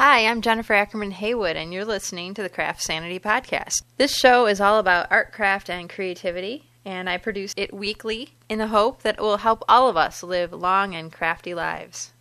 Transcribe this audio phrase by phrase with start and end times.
[0.00, 3.82] Hi, I'm Jennifer Ackerman Haywood, and you're listening to the Craft Sanity Podcast.
[3.96, 8.60] This show is all about art, craft, and creativity, and I produce it weekly in
[8.60, 12.12] the hope that it will help all of us live long and crafty lives.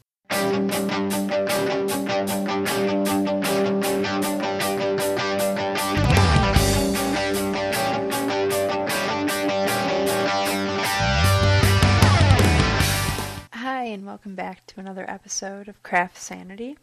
[13.53, 16.75] Hi, and welcome back to another episode of Craft Sanity.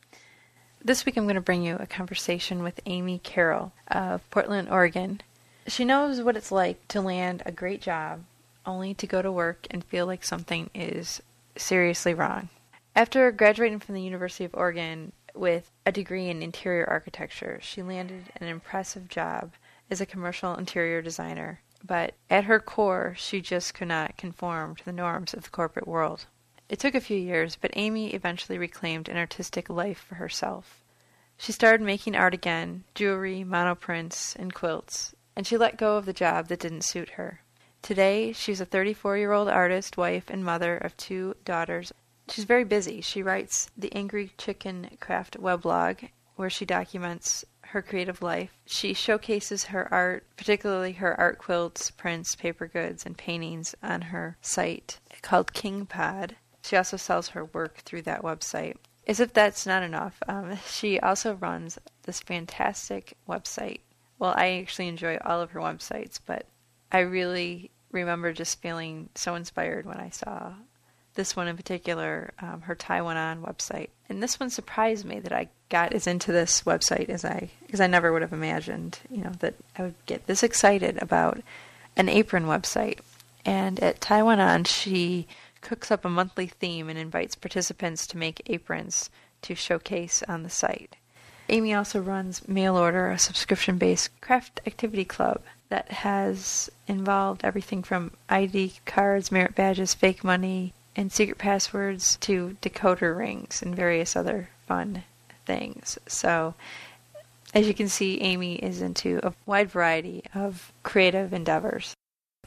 [0.87, 5.23] This week I'm going to bring you a conversation with Amy Karol of Portland, Oregon.
[5.67, 8.23] She knows what it's like to land a great job
[8.67, 11.23] only to go to work and feel like something is
[11.57, 12.51] seriously wrong.
[12.95, 18.25] After graduating from the University of Oregon with a degree in interior architecture, she landed
[18.37, 19.53] an impressive job
[19.91, 21.61] as a commercial interior designer.
[21.83, 25.89] But at her core, she just could not conform to the norms of the corporate
[25.89, 26.27] world.
[26.67, 30.81] It took a few years, but Amy eventually reclaimed an artistic life for herself.
[31.37, 36.13] She started making art again jewelry, monoprints, and quilts and she let go of the
[36.13, 37.41] job that didn't suit her.
[37.83, 41.93] Today, she's a 34 year old artist, wife, and mother of two daughters.
[42.29, 43.01] She's very busy.
[43.01, 48.51] She writes the Angry Chicken Craft weblog, where she documents her creative life.
[48.65, 54.39] She showcases her art, particularly her art quilts, prints, paper goods, and paintings on her
[54.41, 56.33] site called Kingpod.
[56.63, 58.77] She also sells her work through that website.
[59.07, 63.81] As if that's not enough, um, she also runs this fantastic website.
[64.19, 66.47] Well, I actually enjoy all of her websites, but
[66.93, 70.55] I really remember just feeling so inspired when I saw
[71.15, 73.91] this one in particular, um, her Tie One On website.
[74.09, 77.81] And this one surprised me that I got as into this website as I, because
[77.81, 81.41] I never would have imagined, you know, that I would get this excited about
[81.97, 82.99] an apron website.
[83.45, 85.27] And at Tie One On, she
[85.65, 89.11] cooks up a monthly theme and invites participants to make aprons
[89.43, 90.97] to showcase on the site.
[91.49, 97.83] Amy also runs Mail Order, a subscription based craft activity club that has involved everything
[97.83, 104.15] from ID cards, merit badges, fake money, and secret passwords to decoder rings and various
[104.15, 105.03] other fun
[105.45, 105.99] things.
[106.07, 106.55] So,
[107.53, 111.95] as you can see, Amy is into a wide variety of creative endeavors.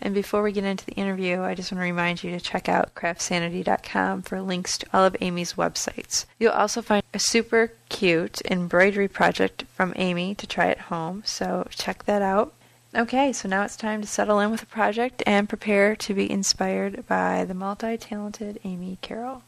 [0.02, 2.70] And before we get into the interview, I just want to remind you to check
[2.70, 6.26] out craftsanity.com for links to all of Amy's websites.
[6.40, 11.68] You'll also find a super cute embroidery project from Amy to try at home, so
[11.72, 12.54] check that out.
[12.96, 16.32] Okay, so now it's time to settle in with a project and prepare to be
[16.32, 19.44] inspired by the multi talented Amy Karol.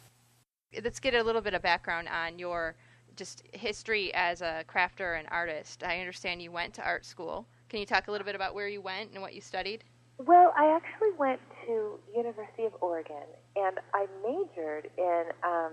[0.84, 2.76] Let's get a little bit of background on your
[3.16, 5.84] just history as a crafter and artist.
[5.84, 7.48] I understand you went to art school.
[7.70, 9.84] Can you talk a little bit about where you went and what you studied?
[10.20, 13.24] Well, I actually went to University of Oregon,
[13.56, 15.72] and I majored in um,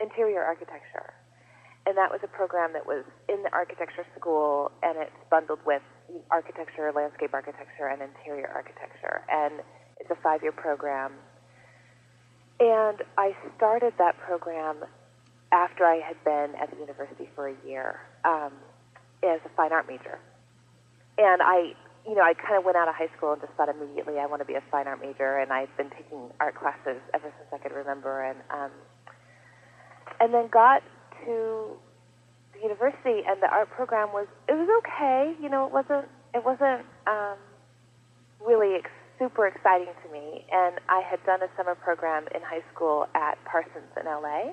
[0.00, 1.14] interior architecture,
[1.86, 5.82] and that was a program that was in the architecture school, and it's bundled with
[6.32, 9.62] architecture, landscape architecture, and interior architecture, and
[10.00, 11.12] it's a five-year program.
[12.58, 14.78] And I started that program
[15.52, 18.50] after I had been at the university for a year um,
[19.22, 20.18] as a fine art major,
[21.18, 21.74] and I
[22.06, 24.26] you know, I kind of went out of high school and just thought immediately I
[24.26, 27.48] want to be a fine art major, and I've been taking art classes ever since
[27.52, 28.70] I could remember, and um,
[30.20, 30.82] and then got
[31.24, 31.76] to
[32.52, 36.44] the university, and the art program was it was okay, you know, it wasn't it
[36.44, 37.40] wasn't um,
[38.44, 42.64] really ex- super exciting to me, and I had done a summer program in high
[42.74, 44.52] school at Parsons in LA,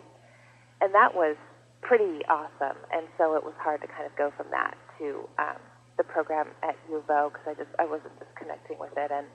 [0.80, 1.36] and that was
[1.82, 5.60] pretty awesome, and so it was hard to kind of go from that to um,
[5.98, 9.12] the program at U of O because I just I wasn't just connecting with it.
[9.12, 9.28] And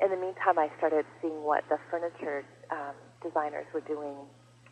[0.00, 4.16] in the meantime, I started seeing what the furniture um, designers were doing,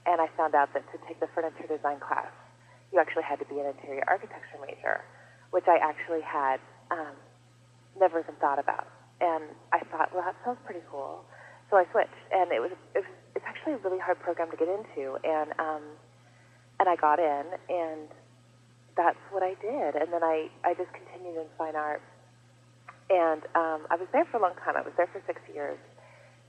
[0.06, 2.32] and I found out that to take the furniture design class,
[2.92, 5.04] you actually had to be an interior architecture major,
[5.50, 7.12] which I actually had um,
[8.00, 8.88] never even thought about.
[9.20, 11.24] And I thought, well, that sounds pretty cool.
[11.68, 14.56] So I switched, and it was, it was it's actually a really hard program to
[14.56, 15.82] get into, and um,
[16.80, 18.08] and I got in, and
[18.98, 19.94] that's what I did.
[19.94, 22.02] And then I, I just continued in fine art.
[23.08, 24.74] And um, I was there for a long time.
[24.76, 25.78] I was there for six years.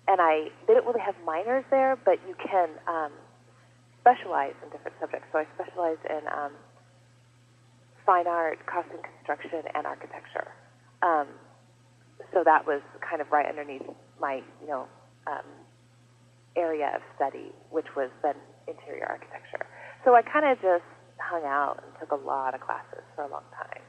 [0.09, 3.13] And I they didn't really have minors there, but you can um,
[4.01, 5.29] specialize in different subjects.
[5.31, 6.51] So I specialized in um,
[8.05, 10.49] fine art, costume construction, and architecture.
[11.05, 11.27] Um,
[12.33, 13.85] so that was kind of right underneath
[14.19, 14.87] my, you know,
[15.27, 15.45] um,
[16.57, 18.35] area of study, which was then
[18.67, 19.69] interior architecture.
[20.03, 20.83] So I kind of just
[21.21, 23.81] hung out and took a lot of classes for a long time.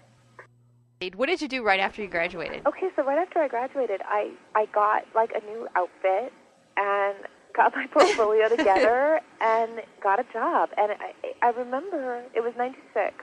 [1.16, 2.66] What did you do right after you graduated?
[2.66, 6.30] Okay, so right after I graduated, I I got like a new outfit
[6.76, 7.16] and
[7.56, 10.68] got my portfolio together and got a job.
[10.76, 13.14] And I, I remember it was '96,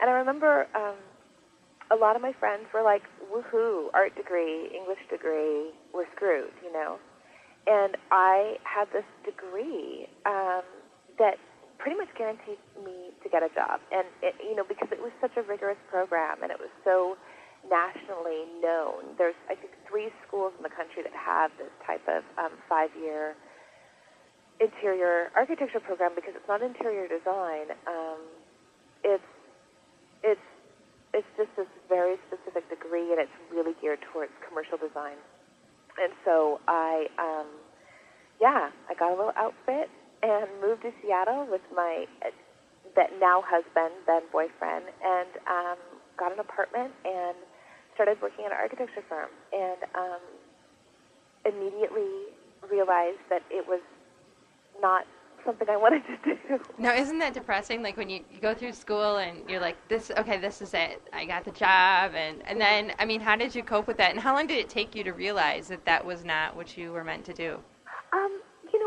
[0.00, 0.94] and I remember um,
[1.90, 3.88] a lot of my friends were like, "Woohoo!
[3.92, 6.98] Art degree, English degree, we're screwed," you know.
[7.66, 10.62] And I had this degree um,
[11.18, 11.38] that
[11.80, 15.12] pretty much guaranteed me to get a job, and it, you know because it was
[15.20, 17.16] such a rigorous program and it was so
[17.64, 19.16] nationally known.
[19.16, 23.34] There's I think three schools in the country that have this type of um, five-year
[24.60, 27.72] interior architecture program because it's not interior design.
[27.88, 28.20] Um,
[29.02, 29.24] it's
[30.22, 30.46] it's
[31.12, 35.18] it's just this very specific degree, and it's really geared towards commercial design.
[35.98, 37.46] And so I, um,
[38.40, 39.90] yeah, I got a little outfit
[40.22, 42.06] and moved to Seattle with my
[42.96, 45.78] that now husband, then boyfriend, and um,
[46.18, 47.36] got an apartment and
[47.94, 49.30] started working at an architecture firm.
[49.52, 50.20] And um,
[51.44, 52.34] immediately
[52.70, 53.80] realized that it was
[54.80, 55.06] not
[55.44, 56.60] something I wanted to do.
[56.78, 57.82] No, isn't that depressing?
[57.82, 61.02] Like when you, you go through school and you're like, this, okay, this is it.
[61.12, 62.12] I got the job.
[62.14, 64.10] And, and then, I mean, how did you cope with that?
[64.10, 66.92] And how long did it take you to realize that that was not what you
[66.92, 67.58] were meant to do?
[68.12, 68.39] Um,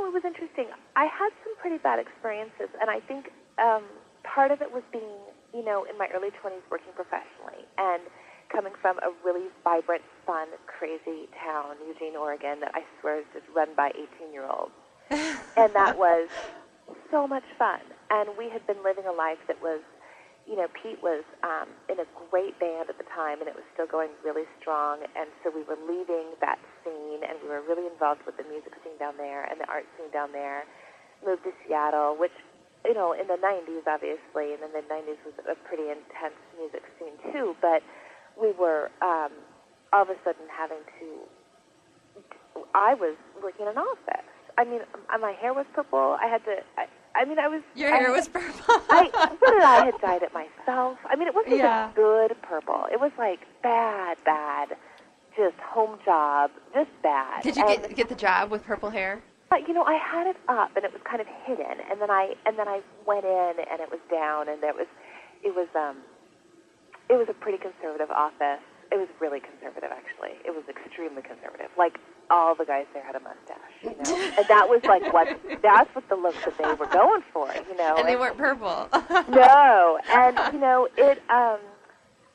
[0.03, 0.67] know, it was interesting.
[0.95, 3.83] I had some pretty bad experiences, and I think um,
[4.23, 5.15] part of it was being,
[5.55, 8.03] you know, in my early 20s working professionally and
[8.51, 13.45] coming from a really vibrant, fun, crazy town, Eugene, Oregon, that I swear is just
[13.55, 13.89] run by
[14.19, 14.75] 18 year olds
[15.57, 16.29] and that was
[17.09, 17.79] so much fun.
[18.11, 19.81] And we had been living a life that was,
[20.45, 23.63] you know, Pete was um, in a great band at the time, and it was
[23.73, 24.99] still going really strong.
[25.15, 26.59] And so we were leaving that
[27.13, 29.85] scene, and we were really involved with the music scene down there and the art
[29.97, 30.65] scene down there.
[31.25, 32.33] Moved to Seattle, which,
[32.83, 36.83] you know, in the 90s, obviously, and in the 90s was a pretty intense music
[36.99, 37.55] scene too.
[37.61, 37.83] But
[38.35, 39.31] we were um,
[39.93, 41.07] all of a sudden having to.
[42.75, 44.81] I was working in an office I mean,
[45.19, 46.17] my hair was purple.
[46.21, 46.57] I had to.
[46.77, 47.61] I, I mean, I was.
[47.75, 48.51] Your hair I, was purple.
[48.89, 50.97] I what did I had dyed it myself.
[51.09, 51.89] I mean, it wasn't yeah.
[51.91, 52.85] even good purple.
[52.91, 54.69] It was like bad, bad,
[55.35, 57.43] just home job, just bad.
[57.43, 59.21] Did you and, get get the job with purple hair?
[59.49, 62.09] But you know, I had it up and it was kind of hidden, and then
[62.09, 64.87] I and then I went in and it was down, and it was,
[65.43, 65.97] it was um,
[67.09, 68.63] it was a pretty conservative office.
[68.91, 70.37] It was really conservative, actually.
[70.45, 71.69] It was extremely conservative.
[71.77, 71.97] Like
[72.29, 75.27] all the guys there had a mustache, you know, and that was like what
[75.61, 77.95] that's what the look that they were going for, you know.
[77.97, 78.87] And they weren't purple.
[79.29, 81.21] no, and you know it.
[81.29, 81.59] um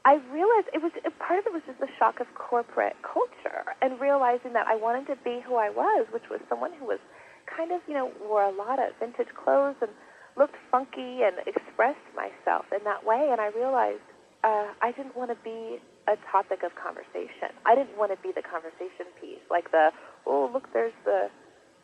[0.08, 4.00] I realized it was part of it was just the shock of corporate culture and
[4.00, 6.98] realizing that I wanted to be who I was, which was someone who was
[7.44, 9.92] kind of you know wore a lot of vintage clothes and
[10.40, 13.28] looked funky and expressed myself in that way.
[13.28, 14.00] And I realized
[14.48, 15.76] uh, I didn't want to be
[16.08, 17.52] a topic of conversation.
[17.68, 19.92] I didn't want to be the conversation piece, like the
[20.24, 21.28] oh look, there's the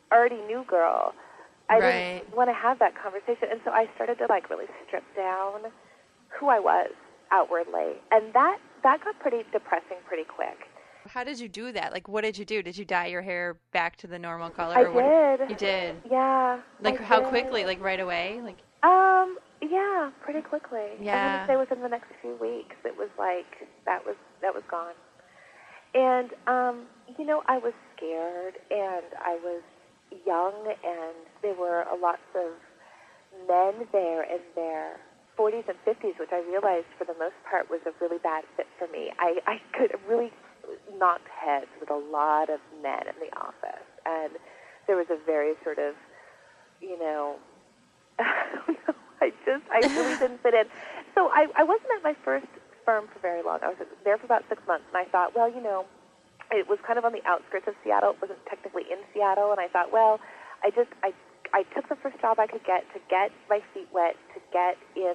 [0.08, 1.12] already new girl.
[1.68, 2.24] I right.
[2.24, 5.68] didn't want to have that conversation, and so I started to like really strip down
[6.40, 6.88] who I was
[7.34, 10.56] outwardly, and that that got pretty depressing pretty quick.
[11.06, 11.92] How did you do that?
[11.92, 12.62] Like, what did you do?
[12.62, 14.78] Did you dye your hair back to the normal color?
[14.78, 15.50] I did.
[15.50, 15.96] You did.
[16.10, 16.60] Yeah.
[16.80, 17.28] Like I how did.
[17.28, 17.64] quickly?
[17.64, 18.40] Like right away?
[18.42, 18.58] Like.
[18.82, 19.36] Um.
[19.60, 20.88] Yeah, pretty quickly.
[21.00, 21.44] Yeah.
[21.44, 24.94] I say within the next few weeks, it was like that was that was gone.
[25.94, 26.86] And um,
[27.18, 29.62] you know, I was scared, and I was
[30.26, 32.52] young, and there were lots of
[33.48, 34.96] men there and their
[35.38, 38.66] 40s and 50s, which I realized for the most part was a really bad fit
[38.78, 39.10] for me.
[39.18, 40.32] I, I could really
[40.98, 44.32] knock heads with a lot of men in the office, and
[44.86, 45.94] there was a very sort of,
[46.80, 47.36] you know,
[48.18, 50.66] I just, I really didn't fit in.
[51.14, 52.46] So I, I wasn't at my first
[52.84, 53.58] firm for very long.
[53.62, 55.86] I was there for about six months, and I thought, well, you know,
[56.52, 58.12] it was kind of on the outskirts of Seattle.
[58.12, 60.20] It wasn't technically in Seattle, and I thought, well,
[60.62, 61.12] I just, I,
[61.54, 64.74] I took the first job I could get to get my feet wet, to get
[64.98, 65.14] in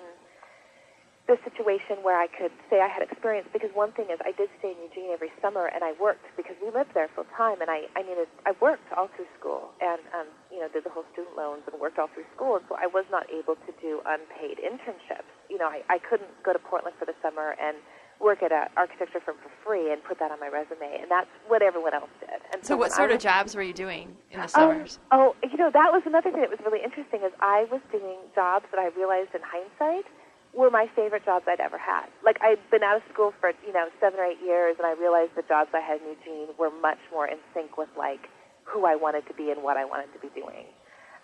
[1.27, 4.49] the situation where I could say I had experience because one thing is I did
[4.57, 7.69] stay in Eugene every summer and I worked because we lived there full time and
[7.69, 11.05] I, I needed I worked all through school and um, you know did the whole
[11.13, 14.01] student loans and worked all through school and so I was not able to do
[14.09, 15.29] unpaid internships.
[15.53, 17.77] You know I, I couldn't go to Portland for the summer and
[18.19, 21.29] work at an architecture firm for free and put that on my resume and that's
[21.47, 22.41] what everyone else did.
[22.51, 24.99] And so, so what sort was, of jobs were you doing in the um, summers?
[25.11, 27.81] Oh, oh, you know that was another thing that was really interesting is I was
[27.91, 30.05] doing jobs that I realized in hindsight
[30.53, 32.07] were my favorite jobs I'd ever had.
[32.23, 34.93] Like I'd been out of school for you know seven or eight years, and I
[34.99, 38.27] realized the jobs I had in Eugene were much more in sync with like
[38.63, 40.65] who I wanted to be and what I wanted to be doing.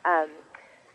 [0.05, 0.29] Um,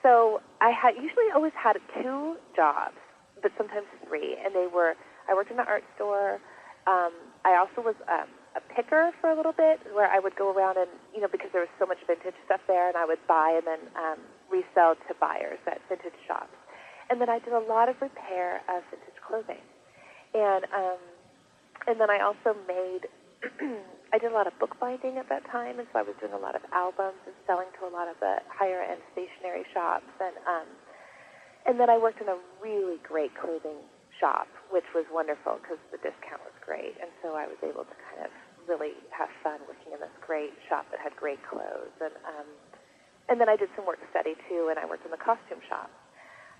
[0.03, 2.97] so I had usually always had two jobs,
[3.43, 4.95] but sometimes three, and they were
[5.31, 6.43] I worked in an art store.
[6.91, 7.15] Um,
[7.47, 8.27] I also was um,
[8.59, 11.51] a picker for a little bit, where I would go around and you know because
[11.53, 14.19] there was so much vintage stuff there, and I would buy and then um,
[14.51, 16.57] resell to buyers at vintage shops.
[17.09, 19.63] and then I did a lot of repair of vintage clothing,
[20.35, 21.01] and um,
[21.87, 23.07] and then I also made.
[24.13, 26.43] I did a lot of bookbinding at that time, and so I was doing a
[26.43, 30.35] lot of albums and selling to a lot of the higher end stationery shops, and
[30.51, 30.67] um,
[31.67, 33.79] and then I worked in a really great clothing
[34.21, 37.97] shop, which was wonderful because the discount was great, and so I was able to
[38.13, 38.33] kind of
[38.69, 42.47] really have fun working in this great shop that had great clothes, and um,
[43.33, 45.91] and then I did some work study too, and I worked in the costume shop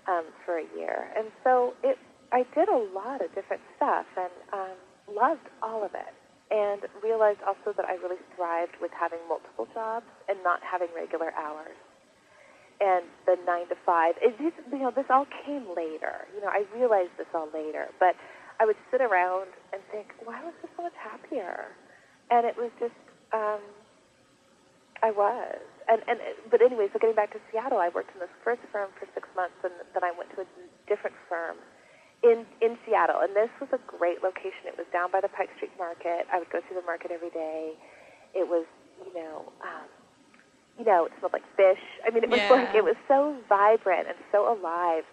[0.09, 1.95] um, for a year, and so it
[2.33, 6.13] I did a lot of different stuff and um, loved all of it,
[6.49, 11.31] and realized also that I really thrived with having multiple jobs and not having regular
[11.37, 11.77] hours
[12.81, 14.17] and the nine to five.
[14.19, 16.25] It, this, you know, this all came later.
[16.33, 18.17] You know, I realized this all later, but
[18.59, 21.69] I would sit around and think, why was I so much happier?
[22.33, 22.97] And it was just,
[23.31, 23.61] um,
[25.05, 25.61] I was.
[25.89, 26.17] And, and
[26.49, 29.29] but anyway, so getting back to Seattle, I worked in this first firm for six
[29.37, 30.47] months, and then I went to a
[30.89, 31.57] different firm
[32.23, 33.21] in in Seattle.
[33.21, 34.69] And this was a great location.
[34.69, 36.25] It was down by the Pike Street Market.
[36.33, 37.77] I would go through the market every day.
[38.33, 38.65] It was,
[39.05, 39.89] you know, um,
[40.77, 41.81] you know, it smelled like fish.
[42.05, 42.61] I mean, it was Yeah.
[42.61, 45.03] like it was so vibrant and so alive.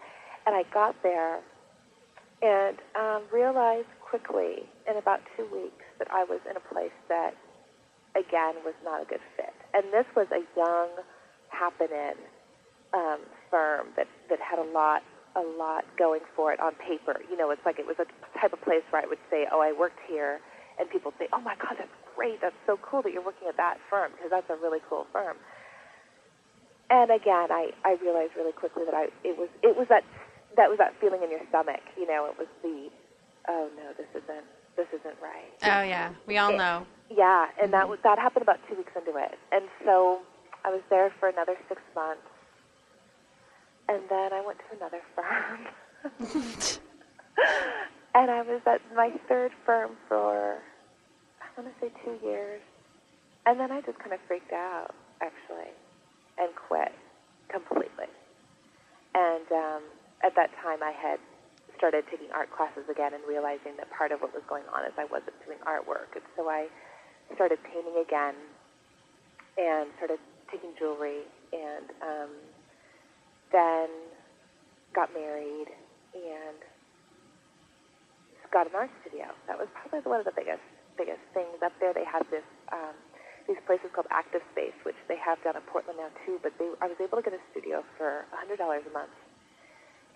[0.46, 1.40] And I got there
[2.42, 7.34] and um, realized quickly in about two weeks that I was in a place that,
[8.16, 9.52] again, was not a good fit.
[9.74, 10.88] And this was a young,
[11.50, 12.16] happening
[12.94, 15.02] um, firm that that had a lot
[15.36, 17.20] a lot going for it on paper.
[17.30, 18.06] You know, it's like it was a
[18.38, 20.40] type of place where I would say, "Oh, I worked here,"
[20.78, 22.40] and people say, "Oh my God, that's great!
[22.42, 25.36] That's so cool that you're working at that firm because that's a really cool firm."
[26.90, 30.02] And again, I I realized really quickly that I it was it was that
[30.56, 31.80] that was that feeling in your stomach.
[31.96, 32.90] You know, it was the,
[33.46, 34.46] "Oh no, this isn't
[34.76, 36.86] this isn't right." Oh yeah, we all It- know.
[37.10, 37.90] Yeah, and that mm-hmm.
[37.90, 40.20] was that happened about two weeks into it, and so
[40.64, 42.20] I was there for another six months,
[43.88, 45.68] and then I went to another firm,
[48.14, 50.58] and I was at my third firm for
[51.58, 52.62] want to say two years,
[53.44, 55.74] and then I just kind of freaked out actually,
[56.38, 56.94] and quit
[57.50, 58.06] completely.
[59.18, 59.82] And um,
[60.22, 61.18] at that time, I had
[61.76, 64.94] started taking art classes again and realizing that part of what was going on is
[64.94, 66.70] I wasn't doing artwork, and so I
[67.34, 68.38] started painting again
[69.58, 70.22] and started
[70.54, 72.30] taking jewelry and um,
[73.50, 73.90] then
[74.94, 75.74] got married
[76.14, 76.58] and
[78.52, 79.26] got an art studio.
[79.48, 80.62] That was probably one of the biggest
[80.98, 81.94] biggest things up there.
[81.94, 82.98] They had this um,
[83.46, 86.36] these places called Active Space, which they have down in Portland now too.
[86.42, 89.14] But they, I was able to get a studio for a hundred dollars a month,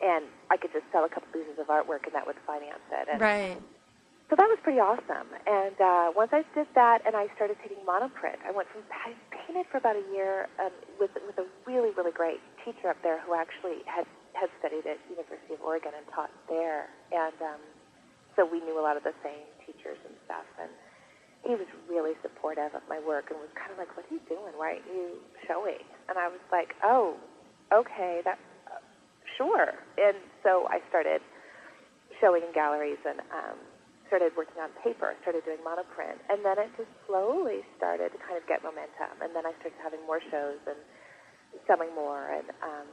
[0.03, 3.07] and I could just sell a couple pieces of artwork, and that would finance it.
[3.09, 3.57] And Right.
[4.29, 5.29] so that was pretty awesome.
[5.49, 9.17] And uh, once I did that, and I started taking monoprint, I went from I
[9.33, 13.21] painted for about a year um, with with a really really great teacher up there
[13.25, 14.05] who actually had
[14.37, 17.61] had studied at University of Oregon and taught there, and um,
[18.37, 20.47] so we knew a lot of the same teachers and stuff.
[20.61, 20.71] And
[21.45, 24.23] he was really supportive of my work and was kind of like, "What are you
[24.29, 24.55] doing?
[24.57, 27.19] Why aren't you showing?" And I was like, "Oh,
[27.73, 28.39] okay, that
[28.71, 28.79] uh,
[29.37, 31.21] sure." And so I started
[32.21, 33.59] showing in galleries and um,
[34.07, 38.39] started working on paper, started doing monoprint, and then it just slowly started to kind
[38.39, 39.19] of get momentum.
[39.25, 40.79] And then I started having more shows and
[41.67, 42.89] selling more and um,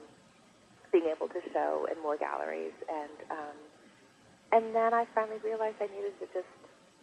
[0.92, 2.74] being able to show in more galleries.
[2.90, 3.58] And um,
[4.52, 6.50] and then I finally realized I needed to just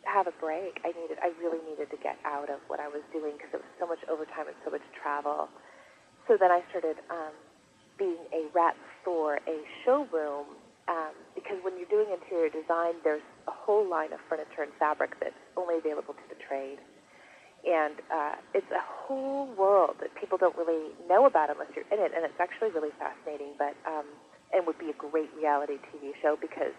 [0.06, 0.78] have a break.
[0.86, 3.60] I needed, I really needed to get out of what I was doing because it
[3.62, 5.48] was so much overtime and so much travel.
[6.26, 7.34] So then I started um,
[7.98, 8.74] being a rep
[9.04, 14.22] for a showroom um, because when you're doing interior design, there's a whole line of
[14.30, 16.78] furniture and fabric that's only available to the trade.
[17.66, 21.98] And uh, it's a whole world that people don't really know about unless you're in
[21.98, 23.58] it, and it's actually really fascinating.
[23.58, 24.06] But um,
[24.54, 26.76] and would be a great reality TV show because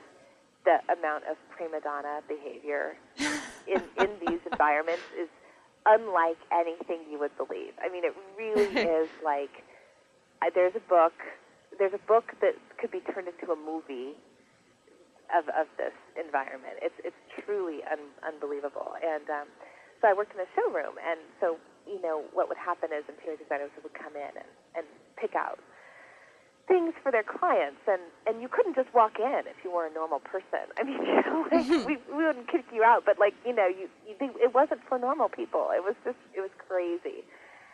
[0.66, 2.98] the amount of prima donna behavior
[3.68, 5.30] in in these environments is
[5.86, 7.72] unlike anything you would believe.
[7.82, 8.68] I mean, it really
[9.02, 9.64] is like
[10.42, 11.14] uh, there's a book
[11.80, 14.18] there's a book that could be turned into a movie
[15.36, 16.80] of of this environment.
[16.82, 18.96] It's it's truly un, unbelievable.
[19.00, 19.48] And um,
[20.02, 23.38] so I worked in a showroom, and so you know what would happen is interior
[23.38, 24.86] designers would come in and, and
[25.16, 25.60] pick out
[26.68, 29.94] things for their clients, and and you couldn't just walk in if you were a
[29.94, 30.68] normal person.
[30.78, 33.68] I mean, you know, like we we wouldn't kick you out, but like you know,
[33.68, 35.72] you, you they, it wasn't for normal people.
[35.74, 37.24] It was just it was crazy,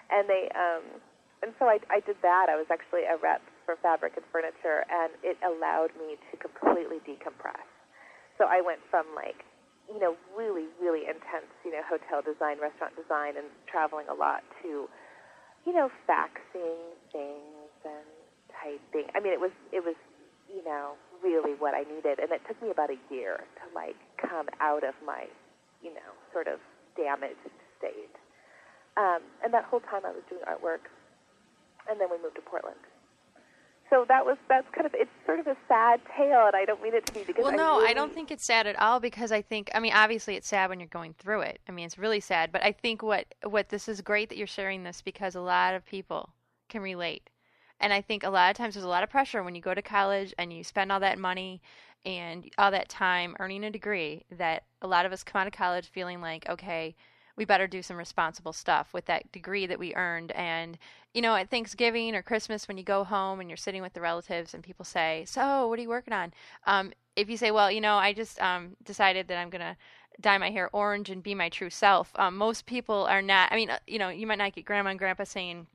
[0.09, 1.01] and they um
[1.41, 2.47] and so I I did that.
[2.49, 7.01] I was actually a rep for fabric and furniture, and it allowed me to completely
[7.01, 7.65] decompress.
[8.37, 9.43] So I went from like
[9.89, 14.45] you know really really intense you know hotel design, restaurant design, and traveling a lot
[14.61, 14.87] to
[15.65, 18.22] you know faxing things and
[18.63, 19.11] typing.
[19.13, 19.95] I mean, it was it was
[20.53, 20.93] you know,
[21.23, 22.19] really what I needed.
[22.19, 25.25] And it took me about a year to like come out of my,
[25.81, 26.59] you know, sort of
[26.95, 28.13] damaged state.
[28.95, 30.85] Um, and that whole time I was doing artwork,
[31.89, 32.77] and then we moved to Portland.
[33.89, 36.81] So that was that's kind of it's sort of a sad tale, and I don't
[36.81, 38.79] mean it to be because well, I no, really, I don't think it's sad at
[38.79, 41.59] all because I think I mean obviously it's sad when you're going through it.
[41.67, 44.47] I mean it's really sad, but I think what what this is great that you're
[44.47, 46.29] sharing this because a lot of people
[46.69, 47.29] can relate.
[47.79, 49.73] And I think a lot of times there's a lot of pressure when you go
[49.73, 51.61] to college and you spend all that money
[52.05, 55.53] and all that time earning a degree that a lot of us come out of
[55.53, 56.95] college feeling like, okay,
[57.35, 60.31] we better do some responsible stuff with that degree that we earned.
[60.33, 60.77] And,
[61.13, 64.01] you know, at Thanksgiving or Christmas, when you go home and you're sitting with the
[64.01, 66.33] relatives and people say, So, what are you working on?
[66.67, 69.75] Um, if you say, Well, you know, I just um, decided that I'm going to
[70.21, 73.51] dye my hair orange and be my true self, um, most people are not.
[73.51, 75.65] I mean, uh, you know, you might not get grandma and grandpa saying,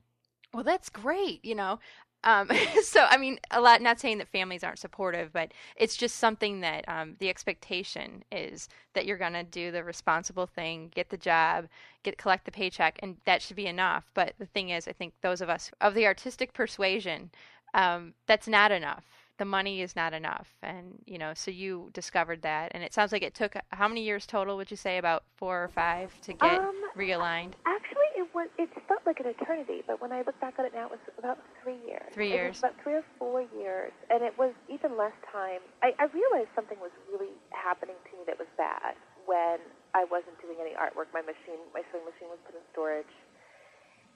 [0.53, 1.79] well, that's great, you know.
[2.23, 2.49] Um,
[2.83, 6.61] so, I mean, a lot, not saying that families aren't supportive, but it's just something
[6.61, 11.17] that um, the expectation is that you're going to do the responsible thing, get the
[11.17, 11.67] job,
[12.03, 14.11] get collect the paycheck, and that should be enough.
[14.13, 17.31] But the thing is, I think those of us of the artistic persuasion,
[17.73, 19.05] um, that's not enough.
[19.37, 23.13] The money is not enough, and you know, so you discovered that, and it sounds
[23.13, 24.57] like it took how many years total?
[24.57, 27.53] Would you say about four or five to get Um, realigned?
[27.65, 28.51] Actually, it was.
[28.59, 31.05] It felt like an eternity, but when I look back at it now, it was
[31.15, 32.11] about three years.
[32.11, 32.59] Three years.
[32.59, 35.63] about three or four years, and it was even less time.
[35.79, 39.63] I, I realized something was really happening to me that was bad when
[39.95, 41.07] I wasn't doing any artwork.
[41.15, 43.13] My machine, my sewing machine, was put in storage,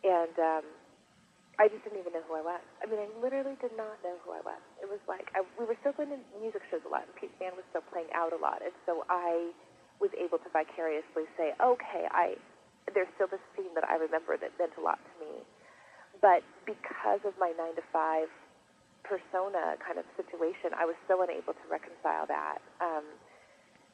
[0.03, 0.65] and um,
[1.55, 2.63] I just didn't even know who I was.
[2.83, 4.59] I mean, I literally did not know who I was.
[4.83, 7.39] It was like I, we were still going to music shows a lot, and Pete's
[7.39, 9.55] band was still playing out a lot, and so I
[10.03, 12.35] was able to vicariously say, okay, I
[12.91, 15.43] there's still this scene that I remember that meant a lot to me.
[16.19, 18.27] But because of my nine to five
[19.03, 22.59] persona kind of situation, I was so unable to reconcile that.
[22.79, 23.03] Um,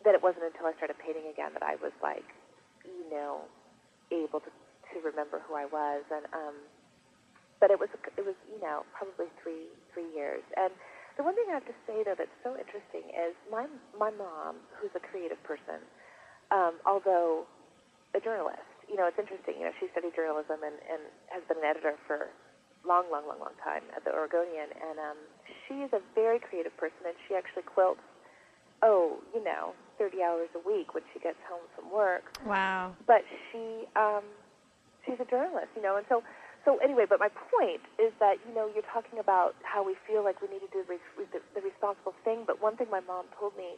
[0.05, 2.24] that it wasn't until I started painting again that I was like,
[2.87, 3.44] you know,
[4.11, 4.51] able to
[4.94, 6.03] to remember who I was.
[6.09, 6.55] And um,
[7.59, 10.44] but it was it was you know probably three three years.
[10.55, 10.72] And
[11.18, 14.63] the one thing I have to say though that's so interesting is my my mom,
[14.79, 15.83] who's a creative person,
[16.51, 17.46] um, although
[18.16, 18.69] a journalist.
[18.89, 19.61] You know, it's interesting.
[19.61, 22.33] You know, she studied journalism and, and has been an editor for
[22.81, 24.73] long, long, long, long time at the Oregonian.
[24.73, 25.19] And um,
[25.67, 28.01] she is a very creative person, and she actually quilts.
[28.81, 32.23] Oh, you know, 30 hours a week when she gets home from work.
[32.47, 32.95] Wow.
[33.05, 34.23] But she, um,
[35.05, 35.69] she's a journalist.
[35.75, 36.23] You know, and so,
[36.63, 37.03] so anyway.
[37.03, 40.47] But my point is that you know you're talking about how we feel like we
[40.47, 40.97] need to do the,
[41.29, 42.47] the, the responsible thing.
[42.47, 43.75] But one thing my mom told me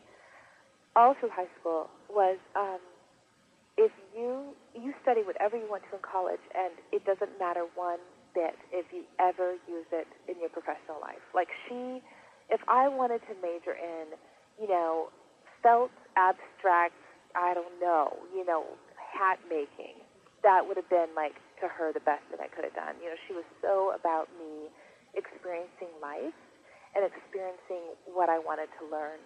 [0.96, 2.38] all through high school was.
[2.56, 2.80] Um,
[3.78, 8.00] if you you study whatever you want to in college and it doesn't matter one
[8.34, 11.24] bit if you ever use it in your professional life.
[11.36, 12.02] Like she
[12.52, 14.12] if i wanted to major in
[14.60, 15.08] you know
[15.64, 17.00] felt abstract
[17.36, 18.66] i don't know you know
[18.98, 19.96] hat making
[20.44, 23.00] that would have been like to her the best that i could have done.
[23.00, 24.68] You know she was so about me
[25.16, 26.36] experiencing life
[26.96, 29.20] and experiencing what i wanted to learn.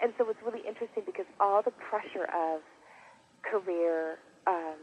[0.00, 2.64] And so it's really interesting because all the pressure of
[3.42, 4.78] career, um,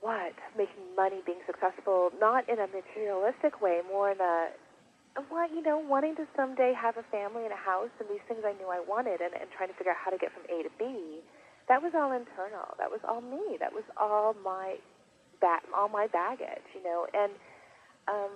[0.00, 4.52] what making money, being successful, not in a materialistic way, more in a
[5.32, 8.44] what you know, wanting to someday have a family and a house and these things
[8.44, 10.62] I knew I wanted, and, and trying to figure out how to get from A
[10.62, 11.24] to B.
[11.72, 12.76] That was all internal.
[12.78, 13.56] That was all me.
[13.58, 14.76] That was all my
[15.40, 17.08] ba- all my baggage, you know.
[17.16, 17.32] And
[18.06, 18.32] um,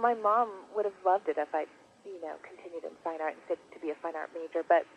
[0.00, 1.68] my mom would have loved it if I,
[2.04, 4.88] you know, continued in fine art and said to be a fine art major, but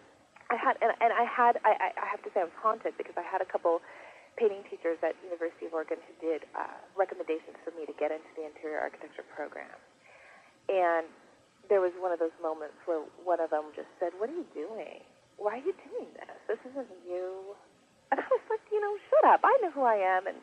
[0.50, 3.16] I had, and, and I had, I, I have to say I was haunted because
[3.20, 3.84] I had a couple
[4.40, 8.30] painting teachers at University of Oregon who did uh, recommendations for me to get into
[8.38, 9.76] the interior architecture program.
[10.70, 11.10] And
[11.68, 14.48] there was one of those moments where one of them just said, "What are you
[14.56, 15.04] doing?
[15.36, 16.38] Why are you doing this?
[16.48, 17.56] This isn't you."
[18.12, 19.42] And I was like, "You know, shut up!
[19.44, 20.40] I know who I am." And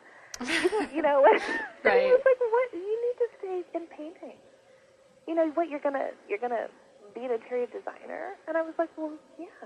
[0.93, 1.41] you know, Right.
[2.05, 2.67] he was like, "What?
[2.77, 4.37] You need to stay in painting.
[5.25, 5.69] You know what?
[5.69, 6.69] You're gonna, you're gonna
[7.15, 9.65] be an interior designer." And I was like, "Well, yeah."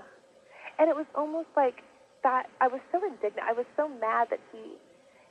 [0.80, 1.84] And it was almost like
[2.24, 2.48] that.
[2.60, 3.44] I was so indignant.
[3.44, 4.80] I was so mad that he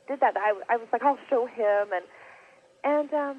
[0.06, 0.38] did that.
[0.38, 2.06] that I, I was like, I'll show him, and
[2.86, 3.38] and um,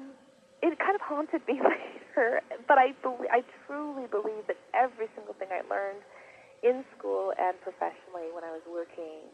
[0.60, 2.44] it kind of haunted me later.
[2.68, 6.04] But I believe, I truly believe that every single thing I learned
[6.62, 9.26] in school and professionally when I was working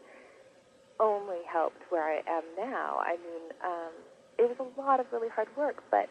[0.99, 3.03] only helped where I am now.
[3.03, 3.93] I mean, um,
[4.39, 6.07] it was a lot of really hard work, but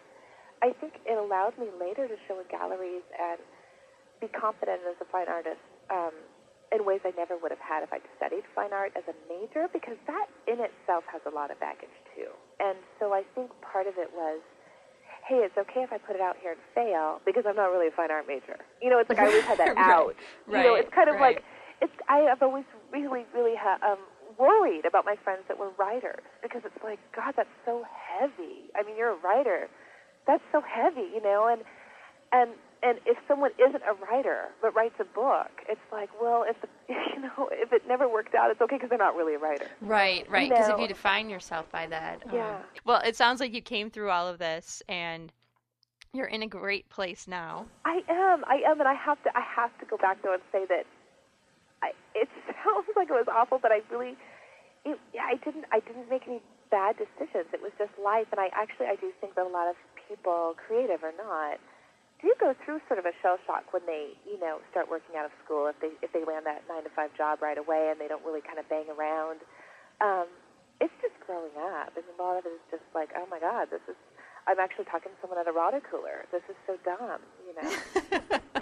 [0.62, 3.40] I think it allowed me later to show in galleries and
[4.20, 6.12] be confident as a fine artist um,
[6.72, 9.68] in ways I never would have had if I'd studied fine art as a major,
[9.72, 12.28] because that in itself has a lot of baggage too.
[12.61, 14.40] And so I think part of it was,
[15.24, 17.88] hey, it's okay if I put it out here and fail because I'm not really
[17.88, 18.57] a fine art major.
[18.81, 20.14] You know, it's like I always had that Right, out.
[20.48, 21.37] You know, it's kind of right.
[21.37, 21.44] like
[21.81, 21.92] it's.
[22.09, 24.00] I have always really, really ha- um,
[24.38, 28.68] worried about my friends that were writers because it's like, God, that's so heavy.
[28.76, 29.68] I mean, you're a writer.
[30.26, 31.62] That's so heavy, you know, and
[32.32, 36.60] and and if someone isn't a writer but writes a book, it's like, well, if
[36.60, 39.38] the you know if it never worked out, it's okay because they're not really a
[39.38, 39.68] writer.
[39.80, 40.48] Right, right.
[40.48, 40.82] Because if know.
[40.82, 42.22] you define yourself by that.
[42.26, 42.58] um, Yeah.
[42.84, 45.32] well, it sounds like you came through all of this and
[46.12, 47.66] you're in a great place now.
[47.84, 50.42] I am, I am, and I have to, I have to go back though and
[50.52, 50.86] say that
[51.82, 52.28] I, it
[52.64, 54.16] sounds like it was awful, but I really,
[54.84, 57.52] it, I didn't, I didn't make any bad decisions.
[57.52, 59.76] It was just life, and I actually, I do think that a lot of
[60.08, 61.60] people, creative or not,
[62.20, 65.24] do go through sort of a shell shock when they, you know, start working out
[65.24, 65.70] of school.
[65.70, 68.24] If they, if they land that nine to five job right away and they don't
[68.26, 69.38] really kind of bang around,
[70.00, 70.26] um,
[70.81, 73.68] it's just growing up, and a lot of it is just like, oh my God,
[73.70, 73.96] this is.
[74.46, 76.24] I'm actually talking to someone at a water cooler.
[76.33, 77.68] This is so dumb, you know.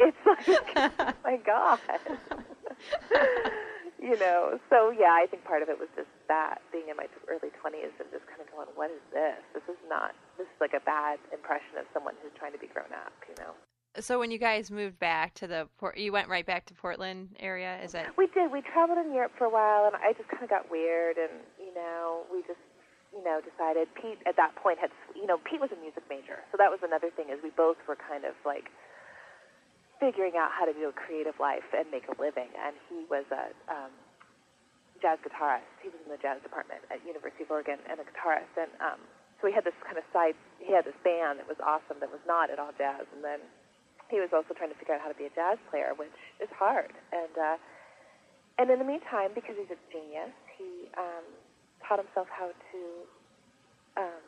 [0.02, 0.42] it's like,
[0.98, 1.78] oh my God.
[4.02, 7.06] you know, so yeah, I think part of it was just that being in my
[7.28, 9.38] early 20s and just kind of going, what is this?
[9.54, 12.68] This is not, this is like a bad impression of someone who's trying to be
[12.68, 13.52] grown up, you know.
[13.98, 17.32] So when you guys moved back to the port, you went right back to Portland
[17.40, 17.80] area.
[17.80, 18.52] Is that We did.
[18.52, 21.32] We traveled in Europe for a while, and I just kind of got weird, and
[21.56, 22.60] you know, we just,
[23.16, 23.88] you know, decided.
[23.96, 26.80] Pete at that point had, you know, Pete was a music major, so that was
[26.84, 27.32] another thing.
[27.32, 28.68] Is we both were kind of like
[29.96, 33.24] figuring out how to do a creative life and make a living, and he was
[33.32, 33.92] a um,
[35.00, 35.72] jazz guitarist.
[35.80, 39.00] He was in the jazz department at University of Oregon and a guitarist, and um,
[39.40, 40.34] so he had this kind of side.
[40.58, 43.40] He had this band that was awesome that was not at all jazz, and then
[44.10, 46.48] he was also trying to figure out how to be a jazz player, which is
[46.56, 46.92] hard.
[47.12, 47.56] And uh,
[48.58, 51.24] and in the meantime, because he's a genius, he um,
[51.86, 52.80] taught himself how to
[54.00, 54.22] um,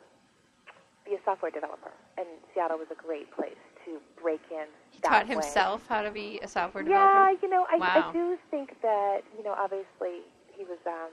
[1.05, 1.91] be a software developer.
[2.17, 4.67] And Seattle was a great place to break in.
[4.91, 5.33] he that taught way.
[5.35, 7.09] himself how to be a software developer.
[7.09, 8.09] Yeah, you know, I, Wow.
[8.09, 10.21] I do think that you know, obviously
[10.55, 11.09] he was, um,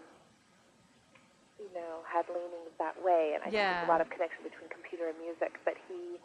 [1.58, 4.68] you know, had leanings that way, and I think there's a lot of connection between
[4.68, 5.56] computer and music.
[5.64, 6.20] But he,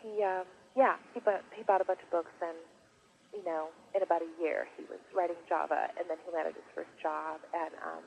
[0.00, 2.56] he, um, yeah, he bought he bought a bunch of books, and
[3.36, 6.66] you know, in about a year he was writing Java, and then he landed his
[6.74, 8.04] first job and um,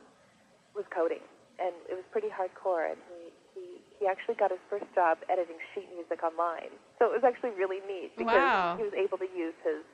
[0.74, 1.24] was coding,
[1.62, 3.32] and it was pretty hardcore, and he.
[3.54, 7.54] He, he actually got his first job editing sheet music online, so it was actually
[7.54, 8.74] really neat because Wow.
[8.76, 9.86] he was able to use his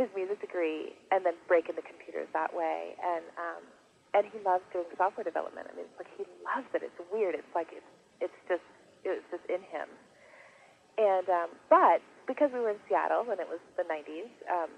[0.00, 2.96] his music degree and then break into computers that way.
[3.04, 3.62] And um,
[4.14, 5.70] and he loves doing software development.
[5.70, 6.82] I mean, it's like he loves it.
[6.82, 7.34] It's weird.
[7.38, 7.86] It's like it's
[8.20, 8.66] it's just
[9.06, 9.88] it's just in him.
[10.98, 14.70] And um, but because we were in Seattle and it was the 90s, um,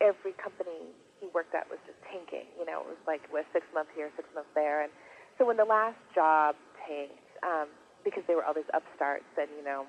[0.00, 2.46] every company he worked at was just tanking.
[2.60, 4.92] You know, it was like was six months here, six months there, and
[5.38, 7.68] so when the last job tanked um,
[8.04, 9.88] because they were all these upstarts and you know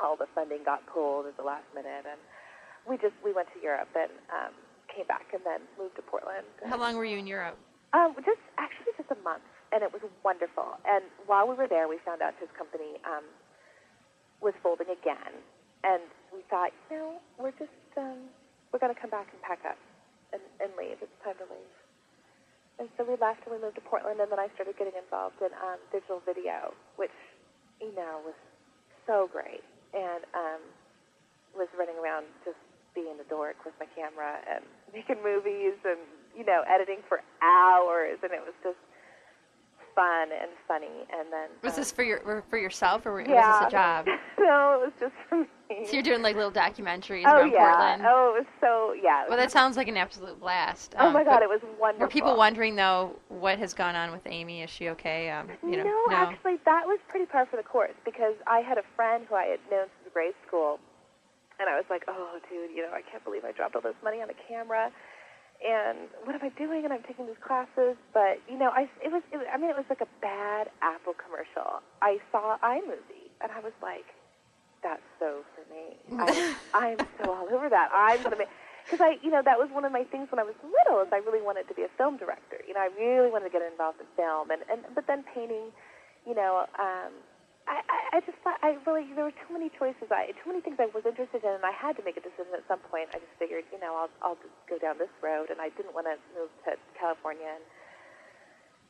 [0.00, 2.20] all the funding got pulled at the last minute and
[2.88, 4.52] we just we went to Europe and um,
[4.88, 6.46] came back and then moved to Portland.
[6.64, 7.58] How long were you in Europe?
[7.90, 9.42] Um, just actually just a month,
[9.74, 10.78] and it was wonderful.
[10.86, 13.26] And while we were there, we found out his company um,
[14.38, 15.42] was folding again,
[15.82, 18.30] and we thought, you know, we're just um,
[18.70, 19.78] we're going to come back and pack up
[20.30, 21.02] and, and leave.
[21.02, 21.74] It's time to leave.
[22.78, 25.42] And so we left and we moved to Portland, and then I started getting involved
[25.42, 27.14] in um, digital video, which
[27.82, 28.38] you know was
[29.02, 30.62] so great, and um,
[31.58, 32.58] was running around just
[32.94, 34.62] being a dork with my camera and
[34.94, 35.98] making movies and
[36.36, 38.78] you know editing for hours, and it was just
[39.94, 40.86] fun and funny.
[41.12, 44.06] And then Was um, this for your for yourself or was this a job?
[44.38, 45.46] no, it was just for me.
[45.86, 47.58] So you're doing like little documentaries oh around yeah.
[47.70, 48.02] Portland.
[48.06, 49.24] Oh, it was so yeah.
[49.24, 50.94] it Well, that sounds like an absolute blast.
[50.98, 52.06] oh Um, my god, it was wonderful.
[52.06, 54.62] Were people wondering though what has gone on with Amy?
[54.62, 55.30] Is she okay?
[55.30, 58.78] Um, you know, no, actually, that was pretty par for the course because I had
[58.78, 60.78] a friend who I had known since grade school,
[61.60, 63.94] and I was like, "Oh, dude, you know, I can't believe I dropped all this
[64.02, 64.90] money on a camera,
[65.60, 66.84] and what am I doing?
[66.84, 69.70] And I'm taking these classes, but you know, I it was, it was I mean,
[69.70, 71.84] it was like a bad Apple commercial.
[72.00, 74.08] I saw iMovie, and I was like,
[74.82, 76.00] "That's so for me.
[76.16, 77.90] I, I'm so all over that.
[77.92, 78.48] I'm gonna make."
[78.84, 81.02] Because I, you know, that was one of my things when I was little.
[81.02, 82.58] Is I really wanted to be a film director.
[82.66, 85.70] You know, I really wanted to get involved in film, and and but then painting,
[86.26, 87.12] you know, um,
[87.70, 90.10] I, I just thought I really there were too many choices.
[90.10, 92.50] I too many things I was interested in, and I had to make a decision
[92.58, 93.14] at some point.
[93.14, 95.94] I just figured, you know, I'll I'll just go down this road, and I didn't
[95.94, 97.64] want to move to California and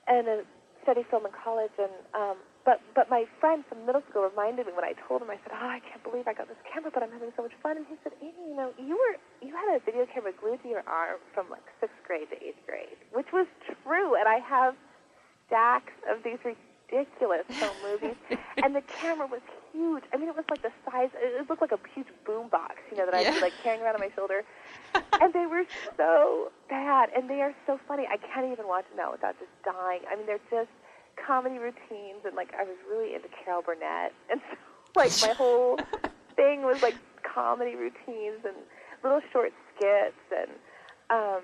[0.09, 0.35] and uh,
[0.81, 1.77] study film in college.
[1.77, 5.29] And um, but but my friend from middle school reminded me when I told him,
[5.29, 7.57] I said, oh, I can't believe I got this camera, but I'm having so much
[7.61, 7.77] fun.
[7.77, 10.69] And he said, Amy, you know, you were you had a video camera glued to
[10.73, 13.45] your arm from like sixth grade to eighth grade, which was
[13.85, 14.17] true.
[14.17, 14.73] And I have
[15.53, 16.41] stacks of these
[16.91, 18.17] ridiculous home movies,
[18.63, 19.41] and the camera was
[19.73, 20.05] huge.
[20.13, 21.11] I mean, it was like the size.
[21.15, 23.35] It looked like a huge boom box, you know, that I'd Yeah.
[23.35, 24.45] be like carrying around on my shoulder.
[25.21, 25.65] and they were
[25.97, 28.07] so bad, and they are so funny.
[28.11, 30.01] I can't even watch them now without just dying.
[30.11, 30.71] I mean, they're just
[31.17, 34.57] comedy routines, and like I was really into Carol Burnett, and so
[34.97, 35.79] like my whole
[36.37, 38.57] thing was like comedy routines and
[39.05, 40.51] little short skits and
[41.11, 41.43] um